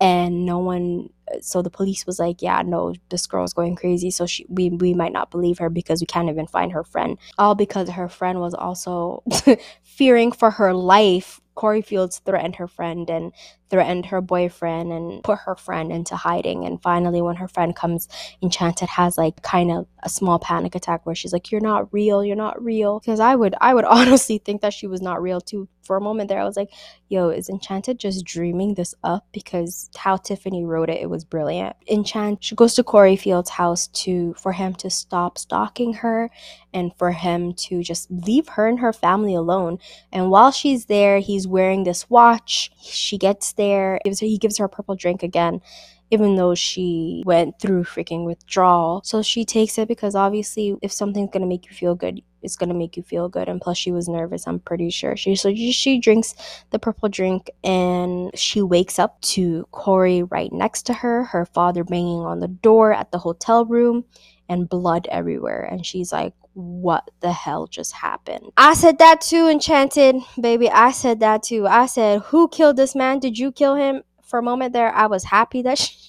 and 0.00 0.46
no 0.46 0.58
one. 0.60 1.10
So 1.42 1.62
the 1.62 1.70
police 1.70 2.06
was 2.06 2.18
like, 2.18 2.42
"Yeah, 2.42 2.62
no, 2.64 2.94
this 3.10 3.26
girl's 3.28 3.52
going 3.54 3.76
crazy." 3.76 4.10
So 4.10 4.26
she, 4.26 4.46
we, 4.48 4.70
we 4.70 4.94
might 4.94 5.12
not 5.12 5.30
believe 5.30 5.58
her 5.58 5.70
because 5.70 6.00
we 6.00 6.06
can't 6.06 6.30
even 6.30 6.48
find 6.48 6.72
her 6.72 6.84
friend. 6.84 7.18
All 7.38 7.54
because 7.54 7.90
her 7.90 8.08
friend 8.08 8.40
was 8.40 8.54
also 8.54 9.22
fearing 9.84 10.32
for 10.32 10.52
her 10.52 10.74
life. 10.74 11.40
Corey 11.54 11.82
Fields 11.82 12.20
threatened 12.20 12.56
her 12.56 12.68
friend 12.68 13.10
and 13.10 13.32
threatened 13.74 14.06
her 14.06 14.20
boyfriend 14.20 14.92
and 14.92 15.24
put 15.24 15.36
her 15.40 15.56
friend 15.56 15.90
into 15.90 16.14
hiding. 16.14 16.64
And 16.64 16.80
finally, 16.80 17.20
when 17.20 17.34
her 17.34 17.48
friend 17.48 17.74
comes, 17.74 18.06
Enchanted 18.40 18.88
has 18.88 19.18
like 19.18 19.42
kind 19.42 19.72
of 19.72 19.88
a 20.04 20.08
small 20.08 20.38
panic 20.38 20.76
attack 20.76 21.04
where 21.04 21.16
she's 21.16 21.32
like, 21.32 21.50
"You're 21.50 21.60
not 21.60 21.92
real. 21.92 22.24
You're 22.24 22.36
not 22.36 22.62
real." 22.62 23.00
Because 23.00 23.18
I 23.18 23.34
would, 23.34 23.56
I 23.60 23.74
would 23.74 23.84
honestly 23.96 24.38
think 24.38 24.60
that 24.60 24.72
she 24.72 24.86
was 24.86 25.02
not 25.02 25.20
real 25.20 25.40
too. 25.40 25.68
For 25.82 25.96
a 25.96 26.00
moment 26.00 26.28
there, 26.28 26.40
I 26.40 26.44
was 26.44 26.56
like, 26.56 26.70
"Yo, 27.08 27.30
is 27.30 27.48
Enchanted 27.48 27.98
just 27.98 28.24
dreaming 28.24 28.74
this 28.74 28.94
up?" 29.02 29.26
Because 29.32 29.90
how 29.96 30.18
Tiffany 30.18 30.64
wrote 30.64 30.88
it, 30.88 31.02
it 31.02 31.10
was 31.10 31.24
brilliant. 31.24 31.74
Enchant, 31.88 32.44
she 32.44 32.54
goes 32.54 32.74
to 32.74 32.84
Corey 32.84 33.16
Fields' 33.16 33.50
house 33.50 33.88
to 33.88 34.34
for 34.34 34.52
him 34.52 34.74
to 34.76 34.88
stop 34.88 35.36
stalking 35.36 35.94
her 35.94 36.30
and 36.72 36.92
for 36.96 37.10
him 37.10 37.54
to 37.54 37.82
just 37.82 38.08
leave 38.10 38.48
her 38.50 38.68
and 38.68 38.78
her 38.78 38.92
family 38.92 39.34
alone. 39.34 39.78
And 40.12 40.30
while 40.30 40.52
she's 40.52 40.86
there, 40.86 41.18
he's 41.18 41.46
wearing 41.46 41.84
this 41.84 42.08
watch. 42.08 42.70
She 42.80 43.18
gets 43.18 43.52
there, 43.52 43.63
her, 43.72 44.00
he 44.04 44.38
gives 44.38 44.58
her 44.58 44.66
a 44.66 44.68
purple 44.68 44.94
drink 44.94 45.22
again, 45.22 45.60
even 46.10 46.36
though 46.36 46.54
she 46.54 47.22
went 47.24 47.60
through 47.60 47.84
freaking 47.84 48.24
withdrawal. 48.24 49.02
So 49.04 49.22
she 49.22 49.44
takes 49.44 49.78
it 49.78 49.88
because 49.88 50.14
obviously, 50.14 50.76
if 50.82 50.92
something's 50.92 51.30
gonna 51.32 51.46
make 51.46 51.66
you 51.66 51.72
feel 51.72 51.94
good, 51.94 52.22
it's 52.42 52.56
gonna 52.56 52.74
make 52.74 52.96
you 52.96 53.02
feel 53.02 53.28
good. 53.28 53.48
And 53.48 53.60
plus, 53.60 53.78
she 53.78 53.90
was 53.90 54.08
nervous. 54.08 54.46
I'm 54.46 54.60
pretty 54.60 54.90
sure. 54.90 55.16
She 55.16 55.34
so 55.36 55.54
she 55.54 55.98
drinks 55.98 56.34
the 56.70 56.78
purple 56.78 57.08
drink 57.08 57.50
and 57.62 58.30
she 58.38 58.62
wakes 58.62 58.98
up 58.98 59.20
to 59.22 59.66
Corey 59.70 60.22
right 60.22 60.52
next 60.52 60.82
to 60.86 60.92
her. 60.94 61.24
Her 61.24 61.46
father 61.46 61.84
banging 61.84 62.20
on 62.20 62.40
the 62.40 62.48
door 62.48 62.92
at 62.92 63.10
the 63.10 63.18
hotel 63.18 63.64
room 63.64 64.04
and 64.48 64.68
blood 64.68 65.06
everywhere. 65.10 65.62
And 65.62 65.84
she's 65.84 66.12
like, 66.12 66.34
what 66.54 67.10
the 67.20 67.32
hell 67.32 67.66
just 67.66 67.92
happened? 67.92 68.52
I 68.56 68.74
said 68.74 68.98
that 68.98 69.20
too, 69.20 69.48
Enchanted, 69.48 70.16
baby. 70.40 70.70
I 70.70 70.92
said 70.92 71.20
that 71.20 71.42
too. 71.42 71.66
I 71.66 71.86
said, 71.86 72.22
who 72.22 72.48
killed 72.48 72.76
this 72.76 72.94
man? 72.94 73.18
Did 73.18 73.38
you 73.38 73.52
kill 73.52 73.74
him? 73.74 74.02
For 74.22 74.38
a 74.38 74.42
moment 74.42 74.72
there, 74.72 74.92
I 74.92 75.06
was 75.06 75.24
happy 75.24 75.62
that 75.62 75.78
she, 75.78 76.00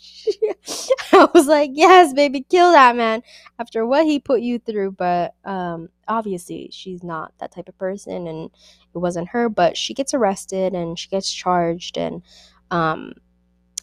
I 1.12 1.28
was 1.34 1.48
like, 1.48 1.72
yes, 1.74 2.14
baby, 2.14 2.46
kill 2.50 2.72
that 2.72 2.96
man 2.96 3.22
after 3.60 3.86
what 3.86 4.06
he 4.06 4.20
put 4.20 4.42
you 4.42 4.60
through. 4.60 4.92
But 4.92 5.34
um, 5.44 5.90
obviously, 6.08 6.70
she's 6.72 7.04
not 7.04 7.34
that 7.40 7.52
type 7.52 7.70
of 7.70 7.78
person, 7.78 8.28
and 8.28 8.50
it 8.94 8.98
wasn't 8.98 9.30
her. 9.30 9.50
But 9.50 9.78
she 9.78 9.94
gets 9.94 10.14
arrested 10.14 10.74
and 10.74 10.98
she 10.98 11.10
gets 11.10 11.32
charged, 11.32 11.98
and 11.98 12.24
um, 12.72 13.14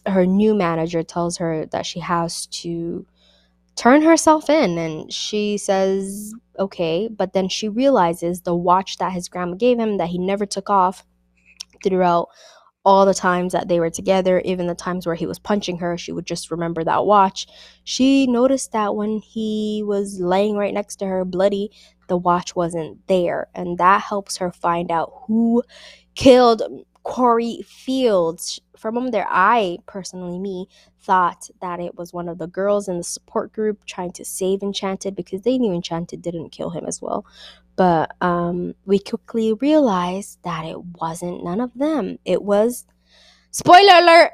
her 0.05 0.25
new 0.25 0.53
manager 0.55 1.03
tells 1.03 1.37
her 1.37 1.65
that 1.67 1.85
she 1.85 1.99
has 1.99 2.47
to 2.47 3.05
turn 3.75 4.01
herself 4.01 4.49
in 4.49 4.77
and 4.77 5.11
she 5.11 5.57
says 5.57 6.33
okay 6.59 7.07
but 7.07 7.33
then 7.33 7.49
she 7.49 7.67
realizes 7.67 8.41
the 8.41 8.55
watch 8.55 8.97
that 8.97 9.11
his 9.11 9.27
grandma 9.27 9.55
gave 9.55 9.79
him 9.79 9.97
that 9.97 10.09
he 10.09 10.17
never 10.17 10.45
took 10.45 10.69
off 10.69 11.05
throughout 11.83 12.29
all 12.85 13.05
the 13.05 13.13
times 13.13 13.53
that 13.53 13.67
they 13.67 13.79
were 13.79 13.89
together 13.89 14.41
even 14.43 14.67
the 14.67 14.75
times 14.75 15.05
where 15.05 15.15
he 15.15 15.25
was 15.25 15.39
punching 15.39 15.77
her 15.77 15.97
she 15.97 16.11
would 16.11 16.25
just 16.25 16.51
remember 16.51 16.83
that 16.83 17.05
watch. 17.05 17.47
She 17.85 18.27
noticed 18.27 18.73
that 18.73 18.95
when 18.95 19.19
he 19.19 19.83
was 19.85 20.19
laying 20.19 20.55
right 20.55 20.73
next 20.73 20.97
to 20.97 21.05
her 21.05 21.23
bloody 21.23 21.71
the 22.09 22.17
watch 22.17 22.55
wasn't 22.55 23.07
there 23.07 23.47
and 23.55 23.77
that 23.77 24.01
helps 24.01 24.37
her 24.37 24.51
find 24.51 24.91
out 24.91 25.13
who 25.27 25.63
killed 26.15 26.61
Corey 27.03 27.63
Fields. 27.67 28.59
For 28.77 28.89
a 28.89 28.91
moment 28.91 29.11
there, 29.11 29.27
I 29.29 29.77
personally, 29.85 30.39
me, 30.39 30.67
thought 31.01 31.49
that 31.61 31.79
it 31.79 31.95
was 31.95 32.13
one 32.13 32.27
of 32.27 32.37
the 32.37 32.47
girls 32.47 32.87
in 32.87 32.97
the 32.97 33.03
support 33.03 33.53
group 33.53 33.85
trying 33.85 34.11
to 34.13 34.25
save 34.25 34.63
Enchanted 34.63 35.15
because 35.15 35.41
they 35.41 35.57
knew 35.57 35.73
Enchanted 35.73 36.21
didn't 36.21 36.49
kill 36.49 36.69
him 36.69 36.85
as 36.85 37.01
well. 37.01 37.25
But 37.75 38.15
um, 38.21 38.75
we 38.85 38.99
quickly 38.99 39.53
realized 39.53 40.39
that 40.43 40.65
it 40.65 40.77
wasn't 40.99 41.43
none 41.43 41.59
of 41.59 41.73
them. 41.73 42.19
It 42.25 42.43
was, 42.43 42.85
spoiler 43.51 43.95
alert, 43.95 44.31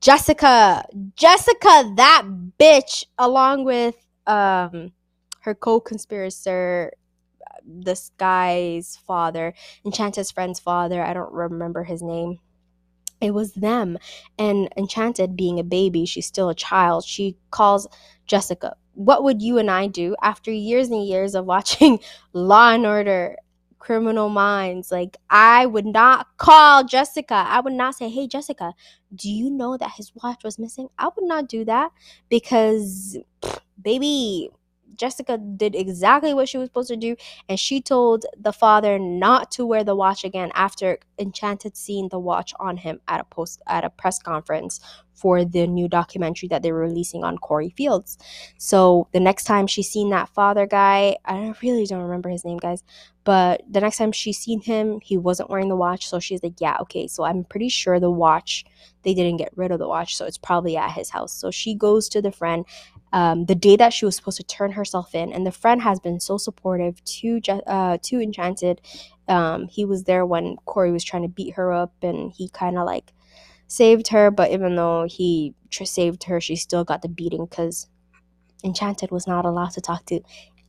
Jessica. 0.00 0.84
Jessica, 1.16 1.92
that 1.96 2.22
bitch, 2.58 3.04
along 3.18 3.64
with 3.64 3.96
um, 4.26 4.92
her 5.40 5.54
co 5.54 5.80
conspirator, 5.80 6.92
this 7.72 8.10
guy's 8.18 8.98
father, 9.06 9.54
Enchanted's 9.84 10.30
friend's 10.30 10.60
father. 10.60 11.02
I 11.02 11.12
don't 11.14 11.32
remember 11.32 11.84
his 11.84 12.02
name. 12.02 12.38
It 13.20 13.32
was 13.34 13.52
them. 13.52 13.98
And 14.38 14.68
Enchanted, 14.76 15.36
being 15.36 15.58
a 15.60 15.64
baby, 15.64 16.06
she's 16.06 16.26
still 16.26 16.48
a 16.48 16.54
child. 16.54 17.04
She 17.04 17.36
calls 17.50 17.86
Jessica. 18.26 18.76
What 18.94 19.24
would 19.24 19.42
you 19.42 19.58
and 19.58 19.70
I 19.70 19.86
do 19.86 20.16
after 20.22 20.50
years 20.50 20.88
and 20.88 21.06
years 21.06 21.34
of 21.34 21.44
watching 21.44 22.00
Law 22.32 22.70
and 22.72 22.86
Order, 22.86 23.36
Criminal 23.78 24.28
Minds? 24.30 24.90
Like, 24.90 25.16
I 25.28 25.66
would 25.66 25.86
not 25.86 26.28
call 26.38 26.84
Jessica. 26.84 27.34
I 27.46 27.60
would 27.60 27.74
not 27.74 27.94
say, 27.94 28.08
Hey, 28.08 28.26
Jessica, 28.26 28.72
do 29.14 29.30
you 29.30 29.50
know 29.50 29.76
that 29.76 29.92
his 29.96 30.12
watch 30.22 30.42
was 30.44 30.58
missing? 30.58 30.88
I 30.98 31.06
would 31.06 31.24
not 31.24 31.48
do 31.48 31.64
that 31.66 31.92
because, 32.30 33.18
baby, 33.82 34.50
Jessica 35.00 35.38
did 35.38 35.74
exactly 35.74 36.34
what 36.34 36.48
she 36.48 36.58
was 36.58 36.68
supposed 36.68 36.90
to 36.90 36.96
do, 36.96 37.16
and 37.48 37.58
she 37.58 37.80
told 37.80 38.26
the 38.38 38.52
father 38.52 38.98
not 38.98 39.50
to 39.52 39.64
wear 39.64 39.82
the 39.82 39.96
watch 39.96 40.22
again 40.24 40.52
after 40.54 40.98
Enchanted 41.18 41.76
seeing 41.76 42.08
the 42.10 42.18
watch 42.18 42.52
on 42.60 42.76
him 42.76 43.00
at 43.08 43.20
a 43.20 43.24
post 43.24 43.62
at 43.66 43.84
a 43.84 43.90
press 43.90 44.18
conference 44.18 44.78
for 45.14 45.44
the 45.44 45.66
new 45.66 45.86
documentary 45.86 46.48
that 46.48 46.62
they 46.62 46.72
were 46.72 46.80
releasing 46.80 47.24
on 47.24 47.36
Corey 47.36 47.70
Fields. 47.76 48.16
So 48.58 49.08
the 49.12 49.20
next 49.20 49.44
time 49.44 49.66
she's 49.66 49.90
seen 49.90 50.10
that 50.10 50.30
father 50.30 50.66
guy, 50.66 51.16
I 51.26 51.54
really 51.62 51.84
don't 51.84 52.02
remember 52.02 52.30
his 52.30 52.44
name, 52.44 52.56
guys, 52.56 52.82
but 53.24 53.62
the 53.70 53.80
next 53.80 53.98
time 53.98 54.12
she 54.12 54.32
seen 54.32 54.62
him, 54.62 54.98
he 55.02 55.18
wasn't 55.18 55.50
wearing 55.50 55.68
the 55.68 55.76
watch. 55.76 56.08
So 56.08 56.20
she's 56.20 56.42
like, 56.42 56.58
yeah, 56.58 56.78
okay. 56.82 57.06
So 57.06 57.24
I'm 57.24 57.44
pretty 57.44 57.68
sure 57.68 58.00
the 58.00 58.10
watch, 58.10 58.64
they 59.02 59.12
didn't 59.12 59.36
get 59.36 59.52
rid 59.56 59.70
of 59.70 59.78
the 59.78 59.88
watch. 59.88 60.16
So 60.16 60.24
it's 60.24 60.38
probably 60.38 60.76
at 60.78 60.92
his 60.92 61.10
house. 61.10 61.34
So 61.34 61.50
she 61.50 61.74
goes 61.74 62.08
to 62.10 62.22
the 62.22 62.32
friend 62.32 62.64
um, 63.12 63.46
the 63.46 63.54
day 63.54 63.76
that 63.76 63.92
she 63.92 64.04
was 64.04 64.16
supposed 64.16 64.36
to 64.36 64.44
turn 64.44 64.72
herself 64.72 65.14
in, 65.14 65.32
and 65.32 65.46
the 65.46 65.52
friend 65.52 65.82
has 65.82 66.00
been 66.00 66.20
so 66.20 66.38
supportive 66.38 67.02
to 67.04 67.40
uh, 67.66 67.98
to 68.02 68.20
Enchanted. 68.20 68.80
Um, 69.28 69.68
he 69.68 69.84
was 69.84 70.04
there 70.04 70.26
when 70.26 70.56
Corey 70.64 70.92
was 70.92 71.04
trying 71.04 71.22
to 71.22 71.28
beat 71.28 71.54
her 71.54 71.72
up, 71.72 71.92
and 72.02 72.32
he 72.32 72.48
kind 72.48 72.78
of 72.78 72.86
like 72.86 73.12
saved 73.66 74.08
her. 74.08 74.30
But 74.30 74.50
even 74.50 74.76
though 74.76 75.06
he 75.08 75.54
tr- 75.70 75.84
saved 75.84 76.24
her, 76.24 76.40
she 76.40 76.56
still 76.56 76.84
got 76.84 77.02
the 77.02 77.08
beating 77.08 77.46
because 77.46 77.88
Enchanted 78.64 79.10
was 79.10 79.26
not 79.26 79.44
allowed 79.44 79.70
to 79.72 79.80
talk 79.80 80.06
to 80.06 80.20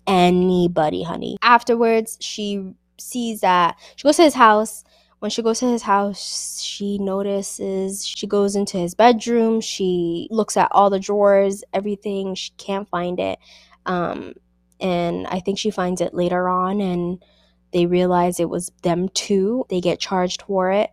anybody, 0.08 1.04
honey. 1.04 1.38
Afterwards, 1.42 2.18
she 2.22 2.74
sees 2.98 3.42
that 3.42 3.78
she 3.96 4.04
goes 4.04 4.18
to 4.18 4.24
his 4.24 4.36
house 4.36 4.84
when 5.22 5.30
she 5.30 5.44
goes 5.44 5.60
to 5.60 5.68
his 5.68 5.84
house, 5.84 6.60
she 6.60 6.98
notices, 6.98 8.04
she 8.08 8.26
goes 8.26 8.56
into 8.56 8.80
his 8.80 8.96
bedroom, 8.96 9.62
she 9.62 10.28
looks 10.32 10.58
at 10.58 10.68
all 10.72 10.90
the 10.90 11.00
drawers, 11.00 11.64
everything, 11.76 12.34
she 12.34 12.50
can't 12.58 12.90
find 12.90 13.20
it. 13.20 13.38
Um, 13.86 14.34
and 14.80 15.28
I 15.28 15.40
think 15.40 15.60
she 15.60 15.70
finds 15.70 16.02
it 16.02 16.16
later 16.16 16.50
on, 16.50 16.82
and 16.82 17.24
they 17.72 17.86
realize 17.86 18.40
it 18.40 18.50
was 18.50 18.72
them 18.82 19.10
too. 19.10 19.64
They 19.70 19.80
get 19.80 20.00
charged 20.00 20.42
for 20.42 20.72
it. 20.72 20.90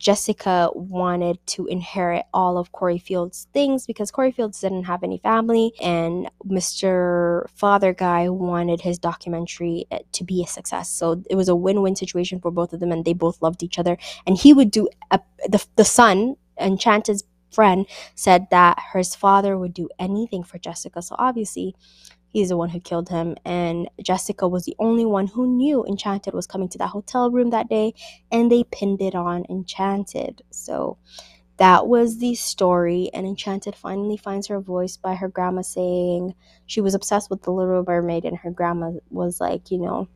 Jessica 0.00 0.70
wanted 0.74 1.38
to 1.46 1.66
inherit 1.66 2.24
all 2.34 2.58
of 2.58 2.72
Corey 2.72 2.98
Fields' 2.98 3.46
things 3.52 3.86
because 3.86 4.10
Corey 4.10 4.32
Fields 4.32 4.60
didn't 4.60 4.84
have 4.84 5.04
any 5.04 5.18
family, 5.18 5.72
and 5.80 6.28
Mr. 6.46 7.44
Father 7.54 7.92
Guy 7.92 8.30
wanted 8.30 8.80
his 8.80 8.98
documentary 8.98 9.86
eh, 9.90 9.98
to 10.12 10.24
be 10.24 10.42
a 10.42 10.46
success. 10.46 10.90
So 10.90 11.22
it 11.30 11.36
was 11.36 11.50
a 11.50 11.54
win 11.54 11.82
win 11.82 11.96
situation 11.96 12.40
for 12.40 12.50
both 12.50 12.72
of 12.72 12.80
them, 12.80 12.92
and 12.92 13.04
they 13.04 13.12
both 13.12 13.42
loved 13.42 13.62
each 13.62 13.78
other. 13.78 13.98
And 14.26 14.38
he 14.38 14.54
would 14.54 14.70
do 14.70 14.88
a, 15.10 15.20
the, 15.46 15.64
the 15.76 15.84
son, 15.84 16.36
Enchanted's 16.58 17.24
friend, 17.52 17.86
said 18.14 18.46
that 18.50 18.82
his 18.94 19.14
father 19.14 19.58
would 19.58 19.74
do 19.74 19.90
anything 19.98 20.42
for 20.44 20.58
Jessica. 20.58 21.02
So 21.02 21.14
obviously, 21.18 21.76
He's 22.32 22.50
the 22.50 22.56
one 22.56 22.68
who 22.68 22.80
killed 22.80 23.08
him, 23.08 23.36
and 23.44 23.88
Jessica 24.02 24.46
was 24.46 24.64
the 24.64 24.76
only 24.78 25.04
one 25.04 25.26
who 25.26 25.46
knew 25.46 25.84
Enchanted 25.84 26.32
was 26.32 26.46
coming 26.46 26.68
to 26.68 26.78
that 26.78 26.90
hotel 26.90 27.30
room 27.30 27.50
that 27.50 27.68
day, 27.68 27.92
and 28.30 28.50
they 28.50 28.64
pinned 28.64 29.02
it 29.02 29.14
on 29.14 29.44
Enchanted. 29.50 30.42
So 30.50 30.96
that 31.56 31.88
was 31.88 32.18
the 32.18 32.36
story, 32.36 33.10
and 33.12 33.26
Enchanted 33.26 33.74
finally 33.74 34.16
finds 34.16 34.46
her 34.46 34.60
voice 34.60 34.96
by 34.96 35.14
her 35.14 35.28
grandma 35.28 35.62
saying 35.62 36.34
she 36.66 36.80
was 36.80 36.94
obsessed 36.94 37.30
with 37.30 37.42
the 37.42 37.50
Little 37.50 37.84
Mermaid, 37.86 38.24
and 38.24 38.38
her 38.38 38.50
grandma 38.50 38.92
was 39.10 39.40
like, 39.40 39.70
you 39.70 39.78
know, 39.78 40.08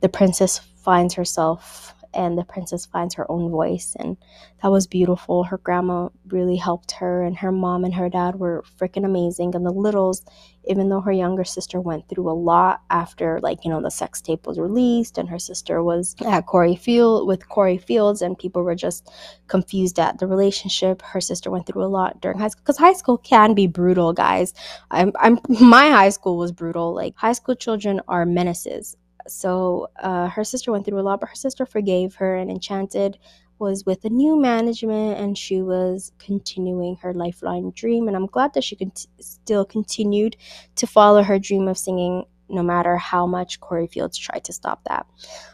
the 0.00 0.08
princess 0.08 0.58
finds 0.58 1.14
herself 1.14 1.94
and 2.14 2.36
the 2.38 2.44
princess 2.44 2.86
finds 2.86 3.14
her 3.14 3.30
own 3.30 3.50
voice 3.50 3.96
and 3.98 4.16
that 4.62 4.70
was 4.70 4.86
beautiful. 4.86 5.44
Her 5.44 5.58
grandma 5.58 6.08
really 6.28 6.56
helped 6.56 6.92
her 6.92 7.22
and 7.22 7.36
her 7.38 7.52
mom 7.52 7.84
and 7.84 7.94
her 7.94 8.08
dad 8.08 8.36
were 8.36 8.64
freaking 8.78 9.04
amazing. 9.04 9.54
And 9.54 9.64
the 9.64 9.70
littles 9.70 10.24
even 10.68 10.90
though 10.90 11.00
her 11.00 11.12
younger 11.12 11.44
sister 11.44 11.80
went 11.80 12.06
through 12.08 12.28
a 12.28 12.32
lot 12.32 12.82
after 12.90 13.40
like 13.40 13.64
you 13.64 13.70
know 13.70 13.80
the 13.80 13.90
sex 13.90 14.20
tape 14.20 14.46
was 14.46 14.58
released 14.58 15.16
and 15.16 15.28
her 15.28 15.38
sister 15.38 15.82
was 15.82 16.14
at 16.26 16.46
Corey 16.46 16.76
Field 16.76 17.26
with 17.26 17.48
Corey 17.48 17.78
Fields 17.78 18.20
and 18.20 18.38
people 18.38 18.62
were 18.62 18.74
just 18.74 19.10
confused 19.46 19.98
at 19.98 20.18
the 20.18 20.26
relationship 20.26 21.00
her 21.02 21.20
sister 21.20 21.50
went 21.50 21.66
through 21.66 21.84
a 21.84 21.86
lot 21.86 22.20
during 22.20 22.38
high 22.38 22.48
school. 22.48 22.62
Because 22.62 22.78
high 22.78 22.92
school 22.92 23.18
can 23.18 23.54
be 23.54 23.66
brutal 23.66 24.12
guys. 24.12 24.52
I'm, 24.90 25.12
I'm 25.18 25.38
my 25.48 25.90
high 25.90 26.10
school 26.10 26.36
was 26.36 26.52
brutal. 26.52 26.94
Like 26.94 27.16
high 27.16 27.32
school 27.32 27.54
children 27.54 28.00
are 28.08 28.26
menaces 28.26 28.96
so 29.30 29.88
uh, 30.00 30.28
her 30.28 30.44
sister 30.44 30.72
went 30.72 30.84
through 30.84 31.00
a 31.00 31.02
lot 31.02 31.20
but 31.20 31.28
her 31.28 31.34
sister 31.34 31.66
forgave 31.66 32.14
her 32.14 32.36
and 32.36 32.50
enchanted 32.50 33.18
was 33.58 33.84
with 33.84 34.04
a 34.04 34.08
new 34.08 34.40
management 34.40 35.18
and 35.18 35.36
she 35.36 35.62
was 35.62 36.12
continuing 36.18 36.96
her 36.96 37.12
lifeline 37.12 37.72
dream 37.74 38.06
and 38.08 38.16
i'm 38.16 38.26
glad 38.26 38.52
that 38.54 38.64
she 38.64 38.76
could 38.76 38.92
still 39.20 39.64
continued 39.64 40.36
to 40.76 40.86
follow 40.86 41.22
her 41.22 41.38
dream 41.38 41.66
of 41.68 41.76
singing 41.76 42.24
no 42.50 42.62
matter 42.62 42.96
how 42.96 43.26
much 43.26 43.60
corey 43.60 43.86
fields 43.86 44.16
tried 44.16 44.44
to 44.44 44.52
stop 44.52 44.82
that 44.84 45.06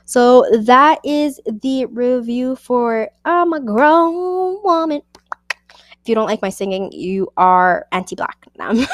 so 0.05 0.47
that 0.61 0.99
is 1.05 1.41
the 1.63 1.87
review 1.87 2.55
for 2.57 3.09
i'm 3.25 3.53
a 3.53 3.61
grown 3.61 4.63
woman 4.63 5.01
if 6.05 6.11
you 6.11 6.15
don't 6.15 6.27
like 6.27 6.43
my 6.43 6.51
singing, 6.51 6.93
you 6.93 7.33
are 7.39 7.87
anti-black. 7.91 8.47
No, 8.59 8.87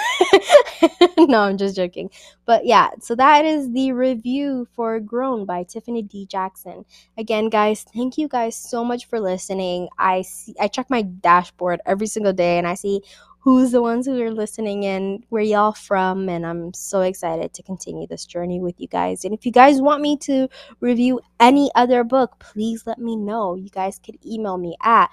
no, 1.32 1.40
I'm 1.40 1.56
just 1.56 1.76
joking. 1.76 2.10
But 2.44 2.66
yeah, 2.66 2.90
so 3.00 3.14
that 3.14 3.44
is 3.44 3.72
the 3.72 3.92
review 3.92 4.66
for 4.72 5.00
Grown 5.00 5.44
by 5.44 5.62
Tiffany 5.64 6.02
D. 6.02 6.26
Jackson. 6.26 6.84
Again, 7.16 7.48
guys, 7.48 7.84
thank 7.94 8.18
you 8.18 8.28
guys 8.28 8.56
so 8.56 8.84
much 8.84 9.06
for 9.06 9.20
listening. 9.20 9.88
I 9.98 10.22
see 10.22 10.54
I 10.60 10.68
check 10.68 10.90
my 10.90 11.02
dashboard 11.02 11.80
every 11.86 12.06
single 12.06 12.32
day 12.32 12.58
and 12.58 12.66
I 12.66 12.74
see 12.74 13.02
who's 13.42 13.70
the 13.72 13.80
ones 13.80 14.06
who 14.06 14.20
are 14.22 14.30
listening 14.30 14.84
and 14.84 15.24
where 15.30 15.42
y'all 15.42 15.72
from 15.72 16.28
and 16.28 16.44
i'm 16.44 16.74
so 16.74 17.00
excited 17.00 17.54
to 17.54 17.62
continue 17.62 18.06
this 18.06 18.26
journey 18.26 18.60
with 18.60 18.78
you 18.78 18.86
guys 18.86 19.24
and 19.24 19.32
if 19.32 19.46
you 19.46 19.52
guys 19.52 19.80
want 19.80 20.02
me 20.02 20.14
to 20.16 20.46
review 20.80 21.18
any 21.40 21.70
other 21.74 22.04
book 22.04 22.38
please 22.38 22.86
let 22.86 22.98
me 22.98 23.16
know 23.16 23.54
you 23.54 23.70
guys 23.70 23.98
could 23.98 24.18
email 24.26 24.58
me 24.58 24.76
at 24.82 25.08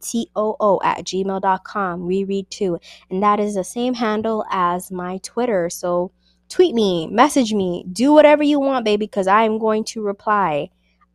w-r-e-a-d-t-o-o 0.00 0.80
at 0.82 1.04
gmail.com 1.04 2.06
we 2.06 2.24
read 2.24 2.48
too 2.50 2.78
and 3.10 3.22
that 3.22 3.40
is 3.40 3.54
the 3.54 3.64
same 3.64 3.94
handle 3.94 4.44
as 4.50 4.90
my 4.90 5.18
twitter 5.18 5.68
so 5.70 6.10
tweet 6.48 6.74
me 6.74 7.06
message 7.08 7.52
me 7.52 7.84
do 7.92 8.12
whatever 8.12 8.42
you 8.42 8.60
want 8.60 8.84
baby 8.84 9.06
because 9.06 9.26
i'm 9.26 9.58
going 9.58 9.84
to 9.84 10.02
reply 10.02 10.68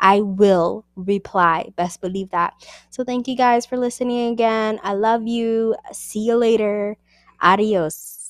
I 0.03 0.21
will 0.21 0.83
reply. 0.95 1.69
Best 1.75 2.01
believe 2.01 2.31
that. 2.31 2.55
So, 2.89 3.03
thank 3.03 3.27
you 3.27 3.37
guys 3.37 3.67
for 3.67 3.77
listening 3.77 4.31
again. 4.31 4.79
I 4.81 4.93
love 4.93 5.27
you. 5.27 5.75
See 5.91 6.21
you 6.21 6.37
later. 6.37 6.97
Adios. 7.39 8.29